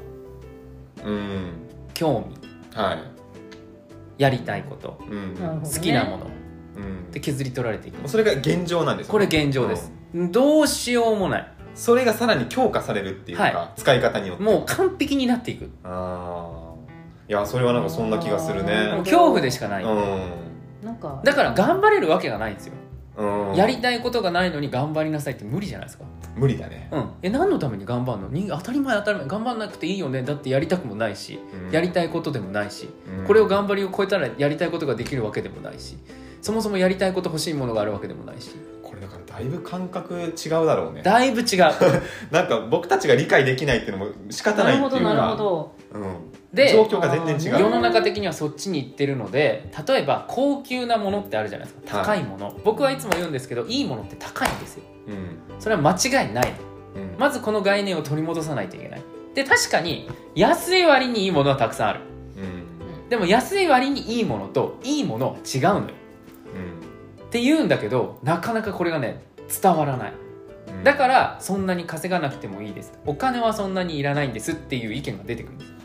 [1.04, 1.52] うん。
[1.94, 2.36] 興味。
[2.76, 4.22] はい。
[4.22, 5.00] やりたいこと。
[5.08, 5.74] うんなるほどね。
[5.76, 6.26] 好きなもの。
[6.76, 7.10] うん。
[7.12, 11.52] で削り取られていくそれが現状なんですよこれ現状です、どうしようもない。
[11.76, 14.42] それがさらに強化されるっていうか、は使い方によって。
[14.42, 15.70] もう完璧になっていく。
[15.84, 16.70] ああ
[17.28, 20.22] いやそれはなんかそんな気がするあねーもう恐怖でしかない、うん。
[20.82, 21.20] なんか。
[21.24, 22.89] だから頑張れるわけがないんですよ、うん
[23.54, 26.04] やりたいことがないのに頑張りなさいって無理じゃないですか。
[26.36, 26.88] 無理だね。
[26.92, 27.10] うん。
[27.22, 28.28] え何のために頑張るの？
[28.28, 30.22] に当たり前当たり前頑張んなくていいよね。
[30.22, 31.70] だってやりたくもないし、うん。
[31.72, 33.26] やりたいことでもないし、うん。
[33.26, 35.98] これを頑張りを超えたらやりたいことができるわけでもないし
[36.40, 38.50] そもそもやりたいこと欲しいものがあるわけでもないし。
[38.82, 41.02] これだからだいぶ感覚違うだろうね。
[41.02, 41.58] だいぶ違う。
[42.32, 45.74] なんか僕たちが理解できないっていうのも仕方ないっていうかなるほどなるほど。
[45.92, 47.60] うん、で状況が全然違う。
[47.60, 51.98] 世の中的にはそっちに行ってるので例えば高級なものってあるじゃないですか。
[51.98, 52.06] はい。
[52.06, 54.82] 高いもの、僕はいつも言うんですけどいいものって高いんですよ。
[55.08, 55.60] うん。
[55.60, 56.52] それは間違いない。
[56.96, 57.18] うん。
[57.18, 59.02] まずこの概念を取り戻さないといけない。
[59.34, 62.00] で確かに安い割にいいものはたくさんある。
[62.36, 63.08] うん。
[63.08, 65.94] でも安い割にいいものといいものは違うのよ。
[67.26, 69.22] って言うんだけどなかなかこれがね
[69.62, 70.12] 伝わらない。
[70.66, 70.82] うん。
[70.82, 72.92] だからそんなに稼がなくてもいいです。
[73.06, 75.72] お金はそんなにいらないんですっていう意見が出てくるんです。
[75.78, 75.79] お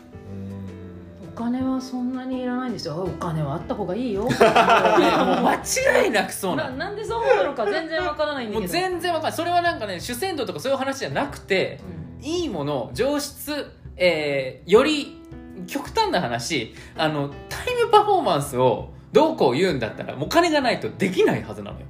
[1.36, 3.04] 金はそんなにいらないんですよ。
[3.04, 4.22] お金はあった方がいいよ。
[4.24, 6.70] もう間違いなくそうなの。
[6.76, 9.32] ななんでそう思うのか全然わからないんだもうけど全然わかんない。
[9.32, 11.80] それはなんかね主戦度とかそういう話じゃなくて
[12.20, 12.26] うん。
[12.26, 15.20] いいもの上質、えーより
[15.66, 21.86] 極端な話あのタイムパフォーマンスをどうこう言うんだったらもうお金がないとできないはずなのよ。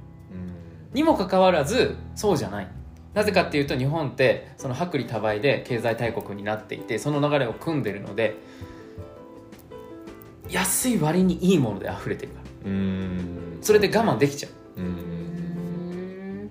[0.93, 2.67] にもかかわらずそうじゃない。
[3.13, 8.35] なぜかっていうと日本ってその薄利多売で経済大国になっていてその流れを組んでるので
[10.49, 12.71] 安い割にいいもので溢れてるから。
[12.71, 13.57] うん。
[13.61, 14.81] それで我慢できちゃう。
[14.81, 14.93] ううん。
[16.45, 16.49] ん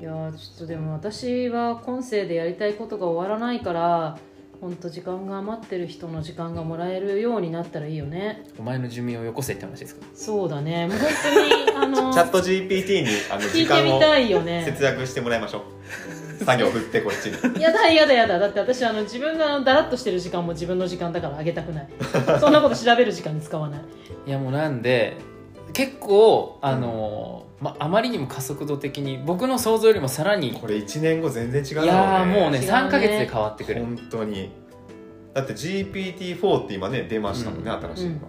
[0.00, 4.18] いやーちょっとでも私は今世でやりたいことが終わらないから
[4.60, 8.44] 本当時間が余ってる人の時間がもらえるようになったらいいよね。
[8.58, 10.06] お前の寿命をよこせって話ですか？
[10.14, 10.86] そうだね。
[10.86, 14.62] もう本当にあのチャット GPT にあの聞いてみ時間をたいよね。
[14.66, 15.62] 節約してもらいましょう
[16.44, 17.60] 作業振ってこっちに。
[17.62, 18.38] やだやだやだ。
[18.38, 21.88] だって私あの自分がだらっとしてる時間も自分の時間だからあげたくない。
[22.40, 23.80] そんなこと調べる時間に使わない。
[24.26, 25.16] いやもうなんで
[25.72, 32.72] 結構あのーまあまりにも加速度的に僕の想像よりもさらにこれ1年後全然違うだろういねやーもうね違うね。
[32.72, 33.84] 3ヶ月で変わってくる。
[33.84, 34.50] 本当に。
[35.34, 37.80] だって GPT-4 って今ね出ましたもんね、うん。
[37.94, 38.20] 新しいのが、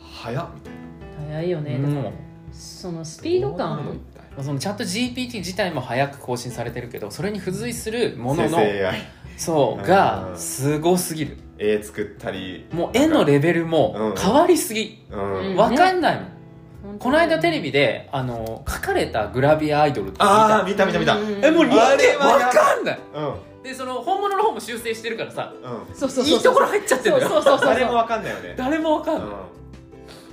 [0.00, 0.78] 早っみたいな。
[1.26, 1.82] 早いよね、うん。
[1.82, 2.12] でも
[2.52, 4.00] そのスピード感
[4.42, 8.58] そのチャット GPT 自体も早く更新されてるけどそれに付随するものの
[9.36, 9.86] そううん。
[9.86, 11.36] がすごすぎる。
[11.58, 12.66] 絵作ったり。
[12.72, 15.04] もう絵のレベルも変わりすぎ。
[15.10, 16.16] うん、うんわかんない
[16.84, 16.98] もん。
[16.98, 20.24] この間テレビであの書かれたグラビアアイドルって見た。
[20.24, 21.16] ああ見た見た見た。
[21.42, 22.54] えもう人あれ間わはやばい。
[22.54, 22.98] かんない。
[23.14, 23.62] うん。
[23.62, 25.52] でその本物の方も修正してるからさ
[25.92, 26.36] そうそうそうそう。
[26.36, 27.28] いいところ入っちゃってんだよ。
[27.28, 27.74] そうそうそうそう。
[27.74, 28.54] 誰もわかんないよね。
[28.56, 29.28] 誰もわかんない、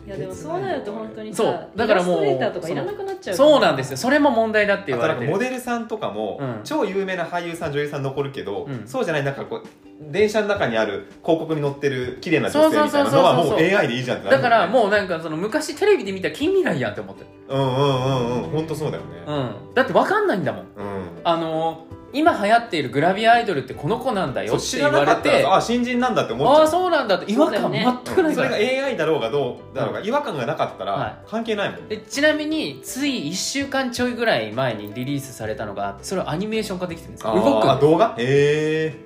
[0.05, 3.97] いやでもそうなると本当にさそうだからもうイラストレーターとかいらなくなっちゃうそうなんですよ。
[3.97, 6.61] それも問題だってあとなんか言われてるモデルさんとかも、うん。
[6.63, 8.87] 超有名な俳優さん女優さん残るけど、うん。
[8.87, 17.27] そうじゃないなんかこう電車の中にある広告に載ってる綺麗な女性みたいなそうそうそうそうのはもう AI でいいじゃんってなるだからうもうなんかその昔テレビで見た近未来やんって思ってる。
[17.47, 18.49] うんうんうんうん。
[18.51, 19.23] 本当そうだよね。
[19.25, 19.33] う
[19.71, 19.73] ん。
[19.73, 20.65] だってわかんないんだもん。
[20.75, 26.61] うん、あのー今流行っているグラビアアイドルってこの子なんだよって言われてさあ新人なんだって思っちゃう。
[26.61, 27.81] ああそうなんだって違和感全
[28.15, 28.49] くないから。
[28.49, 37.31] それが AI だろうがどうだろうが、違和感がなかったはら関係ないもん、でちなみについ1週間ちょいぐらい前にリリースされたのがあってそれをアニメーション化できてるんですよ。
[37.31, 37.71] あー動くの。
[37.73, 38.15] あ動画？
[38.17, 39.04] へ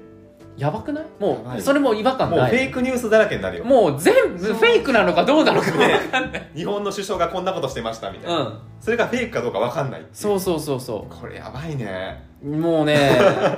[0.60, 1.06] やばくない？
[1.20, 3.66] もうそれも違和えもうフェイクニュースだらけになるよ。
[3.66, 6.52] もう全部フェイクなのかどうなのかね。
[6.54, 8.60] 日本の首相がこんなことしてましたみたいうな、ん。
[8.82, 12.26] それがフェイクかどうかわかんないそうそうそうそこれやばいね。
[12.44, 13.10] うもうね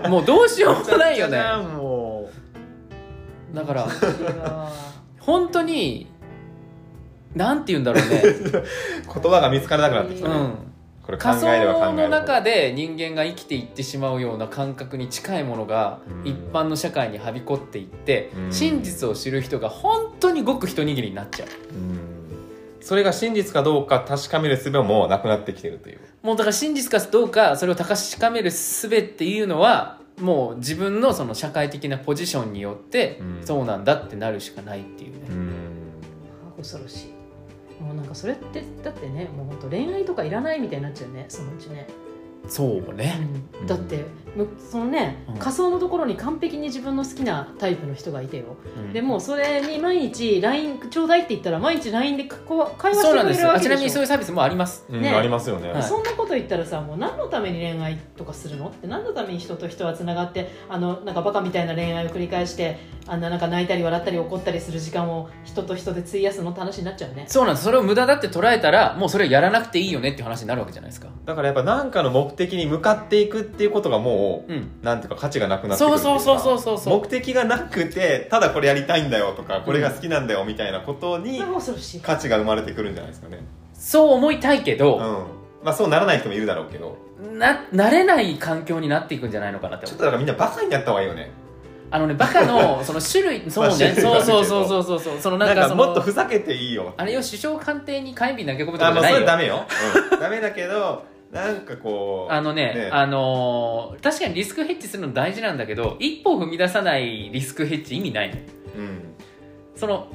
[0.10, 1.40] もうどうしようもないよね。
[3.54, 3.88] だから
[5.20, 6.08] 本当に
[7.36, 8.22] なんて言うんだろうね。
[8.24, 8.52] う
[9.22, 10.70] 言葉が見つからなくなってきたね、うん
[11.17, 12.19] これ考仮えれば考想のえるほど。
[12.21, 16.28] 中で人間が生きていってしまうような感覚に近いものがうん。
[16.28, 18.54] 一般の社会にはびこっていってうん。
[18.54, 21.47] 真実を知る人が本当にごく一握りになっちゃう。
[21.74, 22.00] うん。
[22.82, 26.00] それが真実かどうか確かめる術もなくなってきてるという。
[26.24, 27.88] もうだから真実かどうかそれを確
[28.19, 33.45] かめる術っていうのはもう自分のその社会的なポジションによってうん。
[33.45, 35.19] そうなんだってなるしかないっていうね、
[36.58, 37.20] 恐ろしい
[37.82, 41.88] もうなんかそれってだってねもう本当恋愛とかいらないみたいになっちゃうねそのうちね。
[42.48, 43.20] そうね、
[43.62, 43.67] うん。
[43.67, 44.31] だってむ
[44.72, 45.38] そのね、うん。
[45.38, 48.94] 仮想のところに完璧に自分の好きなタイプの人がいてよ、うん。
[48.94, 53.41] でもそれに毎日 LINE ちょうだいって言ったら毎日 LINE でこう会話してくれそうなんです。
[53.41, 54.86] るわけでしょあちなみにそういうサービスもあります。
[54.89, 55.84] うんねありますよね、はい。
[55.84, 58.70] そんなこと言ったらさもう何のために恋愛とかするの？
[58.70, 67.26] って何のために人と人はつながってあのなんかバカみたいな恋愛を繰り返してあんななんか泣いたり笑ったり怒ったりする時間を人と人で費やすのって話になっちゃうね。
[67.28, 67.65] そうなんです。
[67.65, 71.10] それを無駄だって捉えたらもうそれをやらなくていいよねっていう話になるわけじゃないですか。
[71.26, 74.71] だからやっぱ何かの目的に向かっていくっていうことがもう、うん。
[74.81, 76.99] なんていうか価値がなくなってくるそうそうそうそううそうそう。
[76.99, 81.39] 目的がなくてただこれやりたいんだよとかこれが好きなんだよみたいなことに
[82.01, 83.39] 価値が生まれてくるんじゃないですかね。
[83.73, 85.01] そう思いたいけど、うん。
[85.65, 86.97] まあそうならない人もいるだろうけど。
[87.34, 89.88] な慣れない環境になっていくんじゃないのかなって。
[89.88, 91.31] ちょっとだからみんなバカになった方がいいよね。
[91.93, 96.93] あのねバカの その種類そうね、まあ種類はあるけどそうそうそうそうそうそのななんんかかそのもっとふざけていいよ。
[96.95, 99.15] あれを首相官邸に火炎瓶投げ込むとかじゃないよ。
[99.17, 99.65] それダメよ、
[100.13, 109.00] うん、ダメだけどなんかこうあのねあのー確かにリスクヘッジするの大事なんだけど一歩踏み出さないリスクヘッジ意味ないのうん。
[109.76, 110.08] その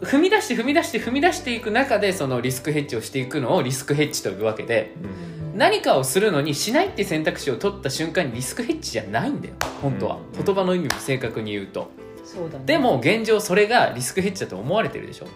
[0.00, 5.58] 踏み出して踏み出して踏み出していく中でそのリスクヘッジをしていくのをリスクヘッジと呼ぶわけでうん。
[5.58, 10.44] 何かをするのにしないって選択肢を取った瞬間にリスクヘッジじゃないんだよ本当は、うん。
[10.44, 11.90] 言葉の意味も正確に言うと。
[12.24, 12.64] そうだね。
[12.64, 15.26] でも現状それがリスクヘッジだと思われてるでしょ。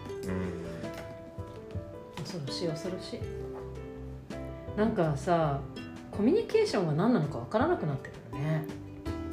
[2.17, 3.21] 恐ろしい恐ろしい
[4.79, 5.59] なんかさ
[6.13, 8.65] コミュニケーションが何なのか分からなくなってくるね。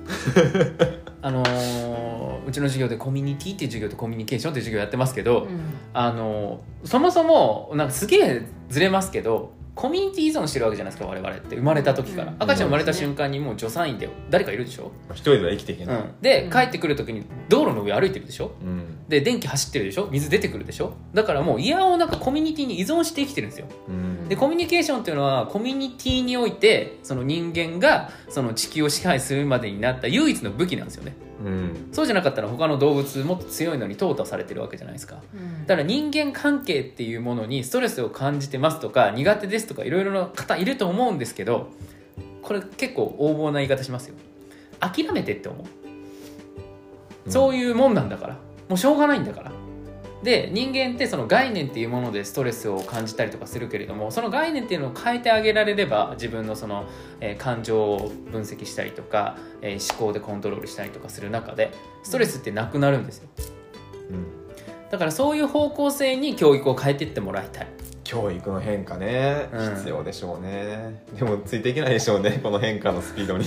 [1.21, 5.59] あのーうちの授業でコミュニティっていう授業とコミュニケーションっていう授業やってますけど、うん。
[5.93, 11.57] あのーそもそもなんかすげえずれますけどコミュニティ依存してるわけじゃないですか我々って。
[11.57, 12.37] 生まれた時から、うん。
[12.39, 18.51] 赤ちゃん生まれた瞬間にもう助産院で誰かいるでしょ、一人では生きていけない、うん、でうん帰ってくる時に道路の上歩いてるでしょ？
[18.61, 19.07] うん。
[19.09, 20.07] で電気走ってるでしょ？
[20.11, 20.93] 水出てくるでしょ？
[21.13, 23.67] だからもういやおうなんかコミュニティに依存して生きてるんですよ。
[23.89, 24.29] うん。
[24.29, 31.89] でコミュニケーションっていうのはコミュニティにおいてその人間がその地球を支配するまでになった唯一の武器なんですよねうん。
[31.91, 35.21] そうじゃなかったら他の動物もっと強いのに淘汰されてるわけじゃないですか。
[35.33, 35.65] うん。
[35.65, 41.69] だから人間関係っていうものにストレスを感じてますとか苦手ですとかいろいろな方いると思うんですけど
[42.41, 44.15] これ結構横暴な言い方しますよ。
[44.79, 47.31] 諦めてって思う。
[47.31, 48.37] そういうもんなんだから。
[48.69, 49.51] もうしょうがないんだから
[50.23, 56.85] で人間ってその概念っていうものでストレスを感じたりとかするけれどもその概念っていうのを変えてあげられれば自分のその、
[57.19, 61.71] えー感情を分析したりとか、えー思考でコントロールしたりとかする中で
[62.03, 63.29] ストレスってなくなるんですよ。
[64.09, 64.89] うん。
[64.89, 67.67] だからそういう方向性に教育を変えていってもらいたい
[68.05, 69.75] 教育の変化ね、うん。
[69.75, 71.03] 必要でしょうね。
[71.17, 72.39] でもついていけないでしょうね。
[72.41, 73.45] この変化のスピードに。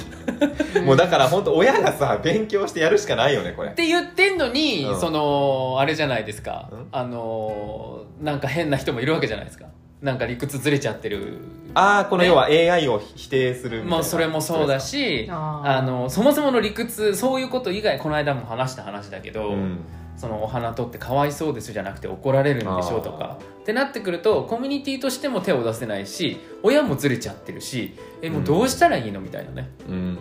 [0.84, 3.70] もうだから本当親がさ勉強してやるしかないよねこれ。
[3.70, 5.00] って言ってんのに、うん。
[5.00, 6.88] そのあれじゃないですか、うん？
[6.90, 9.66] あのなんか変な人もいるわけじゃないですか。
[10.02, 11.38] なんか理屈ずれちゃってる。
[11.74, 13.96] ああこの要は AI を否定するみたいな。
[13.96, 19.78] まあそれもそうだしあのそもそもの理屈そういうこと以外この間も話した話だけど、うん
[20.18, 23.38] そのお花取ってかわいそうですじゃなくて怒られるんでしょうとか。
[23.62, 29.70] ってなってくるとコミュニティとしても手を出せないし親もずれちゃってるしえもうどうしたらいいのみたいなね。
[29.88, 30.18] うん。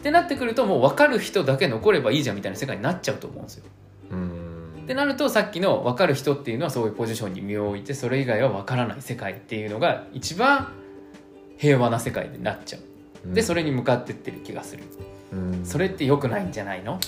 [0.00, 3.64] ってなってくるともう分かる人だけ残ればいいじゃんみたいな世界になっちゃうと思うんですよ。
[4.10, 4.82] うん。
[4.82, 10.72] ってなるとさっきの分かる人っていうのはそういうポジションに身を置いてそれ以外は分からない世界っていうのが一番
[11.58, 13.34] 平和な世界になっちゃう。
[13.34, 14.84] でそれに向かってってる気がする。
[15.32, 15.60] うん。
[15.66, 16.98] それって良くないんじゃないの？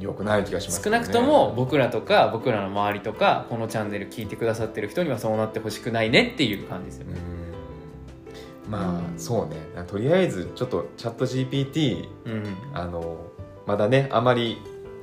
[0.00, 8.70] よくない気がします少なくとも僕らとか僕らの周りとかこのチャンネル聞いてくださってる人にはそうなってほしくないねっていう感じですようねん。
[8.70, 9.56] まあそうね。
[9.86, 12.44] とりあえずちょっとチャット GPT うん。
[12.72, 13.26] あの
[13.66, 14.58] まだねあまり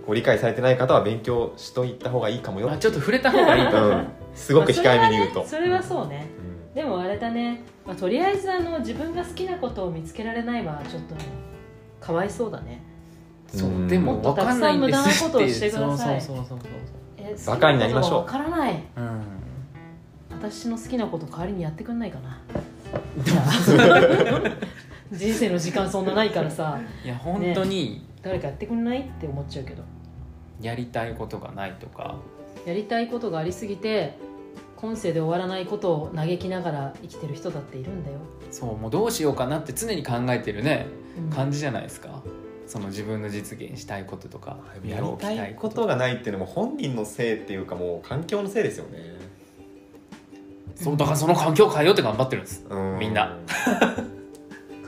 [0.05, 2.67] ご理解されてない方は勉強しといた方がいいかもよ。
[2.67, 4.07] まあちょっと触れた方がいいと思う、うん。
[4.33, 5.83] すごく控えめに言うと、まあそれはね。
[5.83, 6.27] それはそうね。
[6.41, 11.25] うんでもあれだね、まあ、とりあえずあの自分が好きなことを見つけられないはちょっとね
[11.99, 12.83] かわいそうだね
[13.47, 13.69] そう。
[13.69, 13.87] うん。
[13.87, 16.21] でも分かんないんですもっとたくさん無駄なことをしてくそうださい。
[16.21, 16.59] そうそうそう
[17.17, 18.19] えバカになりましょう。
[18.19, 18.83] わからない。
[18.95, 19.21] そううん。
[20.31, 22.39] 私の好きなこと代わりにやってくんないかな。
[25.11, 26.79] 人生の時間そんなないからさ。
[27.03, 28.05] いや本当に。
[28.21, 29.83] 誰かやってくんないって思っちゃうけど。
[30.61, 32.15] やりたいことがないとか。
[32.65, 34.17] やりたいことがありすぎて
[34.75, 38.17] 今世で終わらないことを嘆きながら生きてる人だっているんだよ、
[38.51, 40.87] そうもうどうしようかなって常に考えてるね。
[41.17, 41.29] うん。
[41.29, 42.21] 感じじゃないですか
[42.67, 45.87] その自分の実現したいこととかやりたいこと。
[45.87, 48.99] がないっていうのも本人のせいっていうかもう環境のせいですよね。
[50.75, 52.65] そうだからその環境を変えようって頑張ってるんです。
[52.69, 53.37] うみんな。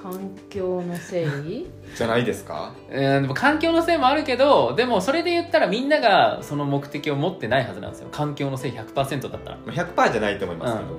[0.01, 1.68] 環境のせい？
[1.95, 2.74] じゃないですか？
[2.89, 8.10] えーでも環境のせいもあるけどでもそれで言ったらみんながその目的を持ってないはずなんですよ。
[8.12, 9.58] 環境のせい100%だったら。
[9.66, 10.89] まあ100%じゃないと思いますけど、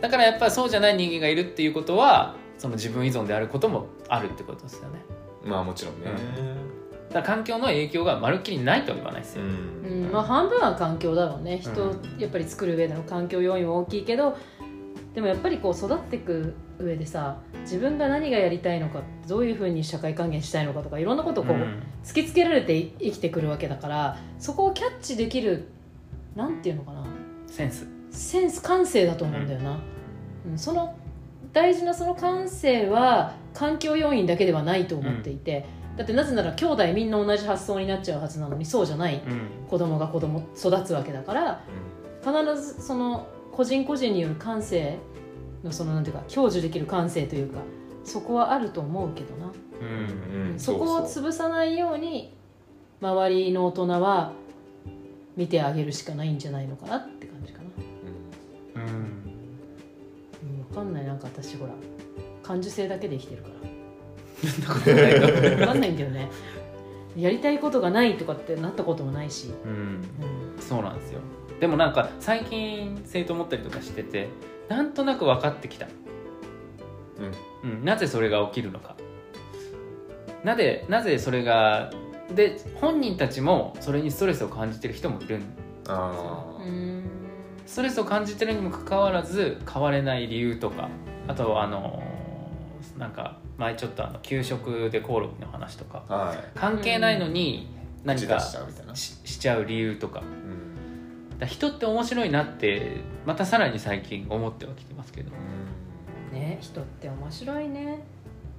[0.00, 5.00] だからやっぱりそうじゃない人間がいるっていうことはその自分依存であることもあるってことですよね
[5.44, 6.10] まあもちろんね。
[7.12, 10.08] だ環境の影響がまるっきりないとは言わないですうよ、うん。
[10.08, 10.12] ん。
[10.12, 11.58] まあ、半分は環境だろうね。
[11.58, 14.36] 人、うやっぱり作る上での環境要因は大きいけど
[15.14, 25.68] でもやっぱりこう育っていく上でさ自分が何がやりたいのかどういうふうに社会還元したいのかとかいろんなことをこう、うん突きつけられて生きてくるわけだからそこをキャッチできる
[26.36, 27.06] なんていうのかな。
[27.46, 27.86] センス。
[28.10, 29.78] センス感性だと思うんだよな、
[30.46, 30.94] うんその
[31.54, 35.64] 大事なその感性は環境要因だけではないと思っていて、
[35.96, 39.22] だってなぜなら兄弟みんな同じ発想になっちゃうはずなのにそうじゃない。
[39.24, 39.68] うん。
[39.68, 41.64] 子供が子供育つわけだから
[42.22, 44.98] 必ずその個人個人による感性
[45.62, 47.60] のそのなんていうか享受できる感性というか
[48.02, 52.32] そこはあると思うけどな、うんうんそこを潰さないように
[53.00, 54.32] 周りの大人は
[55.36, 56.96] 見てあげるしかないんじゃないのかな。
[56.98, 57.08] っ
[60.74, 61.72] かんないなんか私ほら。
[62.42, 63.54] 感受性だけで生きてるから。
[65.54, 66.30] 分かんないんだよね。
[67.16, 69.70] やりたいことがないとかってなったこともないし、うん。
[69.70, 70.60] うん。
[70.60, 71.20] そうなんですよ。
[71.60, 74.28] でもなんか最近生徒持ったりとかしてて
[74.68, 75.86] なんとなく分かってきた、
[77.62, 77.84] うん。
[77.84, 78.96] なぜそれが起きるのか。
[80.42, 81.90] なぜなぜそれが
[82.34, 85.40] で本人たちもそれにストレスを感じてる人もいる
[85.88, 86.64] あー。
[86.64, 87.23] うん
[87.74, 90.88] ストレスを感じてるにもかかわらず変われない理由とか
[91.26, 92.04] あとあの
[92.96, 96.38] なんか前ちょっとあの給食でコオロギの話とかはい。
[96.54, 97.68] 関係ないのに
[98.04, 98.94] 何かしちゃうみたいな。
[98.94, 100.20] ししちゃう理由とか。
[100.20, 101.36] うん。
[101.36, 105.32] だ人って面白いなってまたさらに最近思ってはきてますけど。
[106.32, 108.04] ね人って面白いね。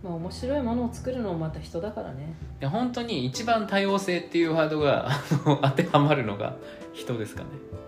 [0.04, 2.34] まあ面白いものを作るのもまた人だからね。
[2.60, 6.58] いや本当に一番多様性っていうワードがあの当てはまるのが
[6.92, 7.48] 人ですかね。
[7.72, 7.86] まあ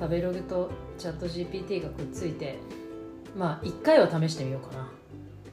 [0.00, 2.58] 食べログとチャット GPT がくっついて
[3.36, 4.88] まあ1回は試してみようかな。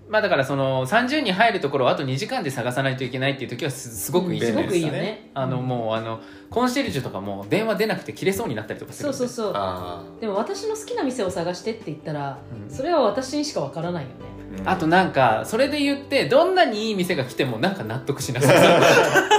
[0.09, 5.31] まあだからその30人入るところをあと2時間で探さないといけないっていう時はすすごくいいじゃすごないですか、くいいよね。
[5.33, 9.17] あのもうあのコンシェルジュとかも電話出なくて切れそうになったりとかするんで。
[9.17, 9.53] そうそうそう。
[9.53, 12.37] あでも私の好きな店を探してって言ったら
[12.69, 12.73] うん。
[12.73, 14.15] それは私にしかわからないよね。
[14.59, 14.69] ーうん。
[14.69, 19.29] あとなんかそれで言ってどんなにいい店が来てもなんか納得しなさそう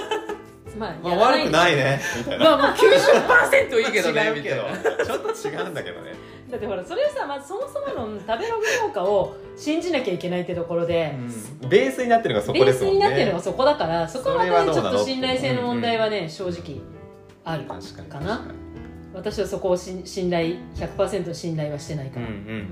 [0.78, 4.62] まあまあ悪くないねみたいなまあもう90%いいけどね違うけど
[5.04, 6.12] ちょっと違うんだけどね。
[6.50, 11.14] だってほらそれさ、まずそもそもの食べログ評価を信じなきゃいけないってところで、
[11.68, 12.94] ベースになってるのがそベースこですもんね。
[12.94, 16.80] になってるのがそこだからそこはまそれはたねちょっと信頼性の問題はね正直
[17.44, 18.46] ある確かな
[19.12, 22.58] 私はそこをし信頼100%信頼はしてないから、うんううん。
[22.60, 22.68] ん。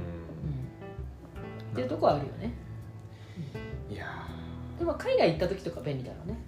[1.72, 2.54] っていうとこはあるよね。
[3.90, 4.06] いや
[4.78, 6.38] でも海外行った時とか便利だろうね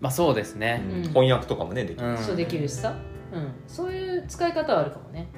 [0.00, 1.02] まあそうですね、ーうん。
[1.04, 2.18] 翻訳とかもねできるうん。
[2.18, 2.94] そうできるしさ、
[3.32, 5.28] うん、そういう使い方はあるかもね。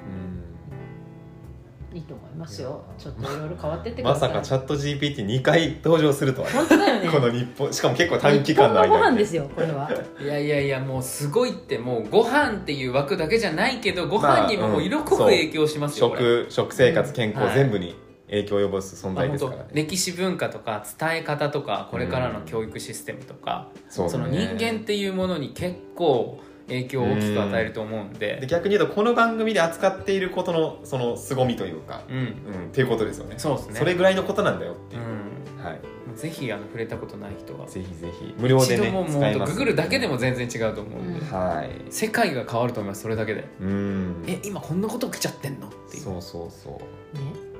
[1.93, 2.81] いいと思いますよ。
[2.97, 4.29] ちょっといろいろ変わってってください。
[4.29, 6.53] まさかチャット GPT2 回登場するとはね。
[6.53, 7.09] 本当だよね。
[7.09, 9.91] この日本しかも結構短期間の日本のご飯ですよこれは。
[10.21, 16.21] いやいやいやもうすごいってもうご飯っていう枠だけじゃないけどご飯にももう色濃く影響しますよ、これ。
[16.45, 17.43] 食食生活健はい。
[17.43, 17.93] 康全部に
[18.31, 19.65] 影響を及ぼす存在ですからね。
[19.73, 28.37] 歴史文化とか伝え方とかこれからの教育システムとか、そうその人間っていうものに結構影響を大きく与えると思うんで。
[28.39, 32.17] で逆に言うとこの番組で扱っていることのその凄みというか、うん。
[32.17, 32.33] うん、っ
[32.71, 33.35] ていうことですよね。
[33.37, 33.75] そうですね。
[33.75, 35.63] それぐらいのことなんだよっていう、うん。
[35.65, 35.81] はい。
[36.15, 37.67] ぜひあの触れたことない人は。
[37.67, 38.33] ぜひぜひ。
[38.37, 41.69] 無料でね一度ももうググるだけでも全然違うと思うんで、うんはい。
[41.91, 43.43] 世界が変わると思いますそれだけで。
[43.59, 44.23] うん。
[44.27, 45.67] え今こんなこと来ちゃってんの？
[45.67, 46.03] っていう。
[46.03, 47.17] そうそうそう。
[47.17, 47.50] ね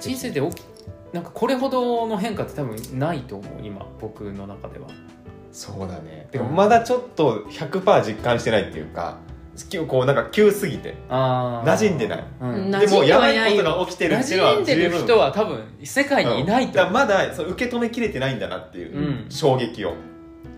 [0.00, 0.64] 人生で起き
[1.12, 4.88] なんかこれほどの変化って多分ないと思う今僕の中では。
[5.52, 6.28] そうだね。
[6.30, 9.16] でもまだちょっと100%実感してないっていうか
[9.72, 10.94] 今日こうなんか急すぎて。
[11.08, 12.24] あ馴染んでない。
[12.40, 12.70] うん。
[12.70, 15.04] なでもやばいことが起きてる馴っていうのは染んでる十分。
[15.06, 16.68] 人は多分世界にいないと。
[16.68, 16.74] うん。
[16.74, 19.26] だまだその受け止めきれてないんだなっていううん。
[19.30, 19.94] 衝撃を、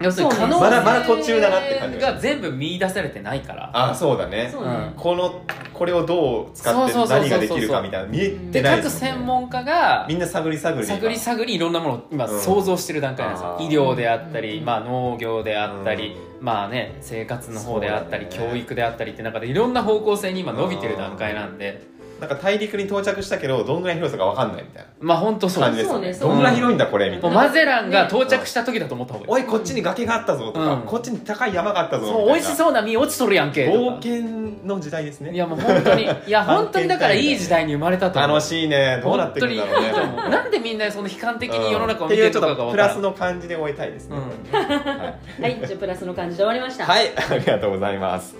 [0.00, 3.70] 要するに可能そうまだまだ途中だなって感じがが全部見出されてないから。
[3.74, 4.48] ああそうだね。
[4.50, 5.42] そうね、この
[5.74, 7.28] これをどう使ってそうそうそうそう。
[7.28, 9.16] 何ができるかみたいな見えでてない各ですもんね。
[9.18, 14.64] 専門家がみんな探り探り探り探りいろんなものを今うん想像してる段階なんですよ、医療であったり、うん。
[14.64, 18.52] まあ、農業であったり、まあね生活の方であったり、そうだね。
[18.52, 21.82] 教育であったりって中でいろんな方向性に今伸びてる段階なんで
[22.20, 24.90] なんか大陸に到着したけどどんぐらい広さか分かんないみたいな。
[25.00, 26.12] まあ本当そう感じですよね。
[26.12, 29.44] そうねどんぐらい広いんだこれみたもいうなマゼランが到着した時だと思った方がいい。
[29.44, 30.82] おいこっちに崖があったぞとか、うん。
[30.82, 33.66] こっちに高い山があったぞみたいそうな美味しそうな実落ちとるやんけ。
[33.66, 35.32] とか冒険の時代ですね。
[35.32, 38.30] いやもう本当にいや本当にだからいい時代に生まれたと思う。
[38.32, 39.00] 楽しいね。
[39.02, 39.90] どうなってくるんだろうね。
[39.90, 44.56] 本当にいいと思うなんでみんなその悲観的に世の中を見てるのっとプラスかが分からんの感じで終えたいですね、うん。
[44.56, 45.66] はいはい。
[45.66, 46.84] じゃあプラスの感じで終わりました。
[46.84, 48.36] はい、ありがとうございます。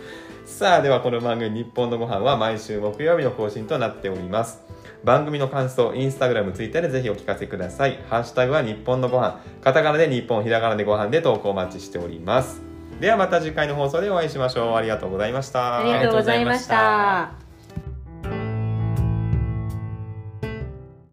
[0.61, 4.61] さあ、ではこの番組、日本のご飯は毎週木曜日の更新となっております。
[5.03, 7.99] 番組の感想インスタグラムツイッターでぜひお聞かせください。
[8.11, 9.41] ハッシュタグは日本のご飯。
[9.63, 12.61] カタカナで日本ひらがなでご飯で投稿お待ちしております。
[13.01, 14.75] ではまた次回の放送でお会いしましょう。
[14.75, 15.79] ありがとうございました。
[15.79, 17.50] ありがとうございました。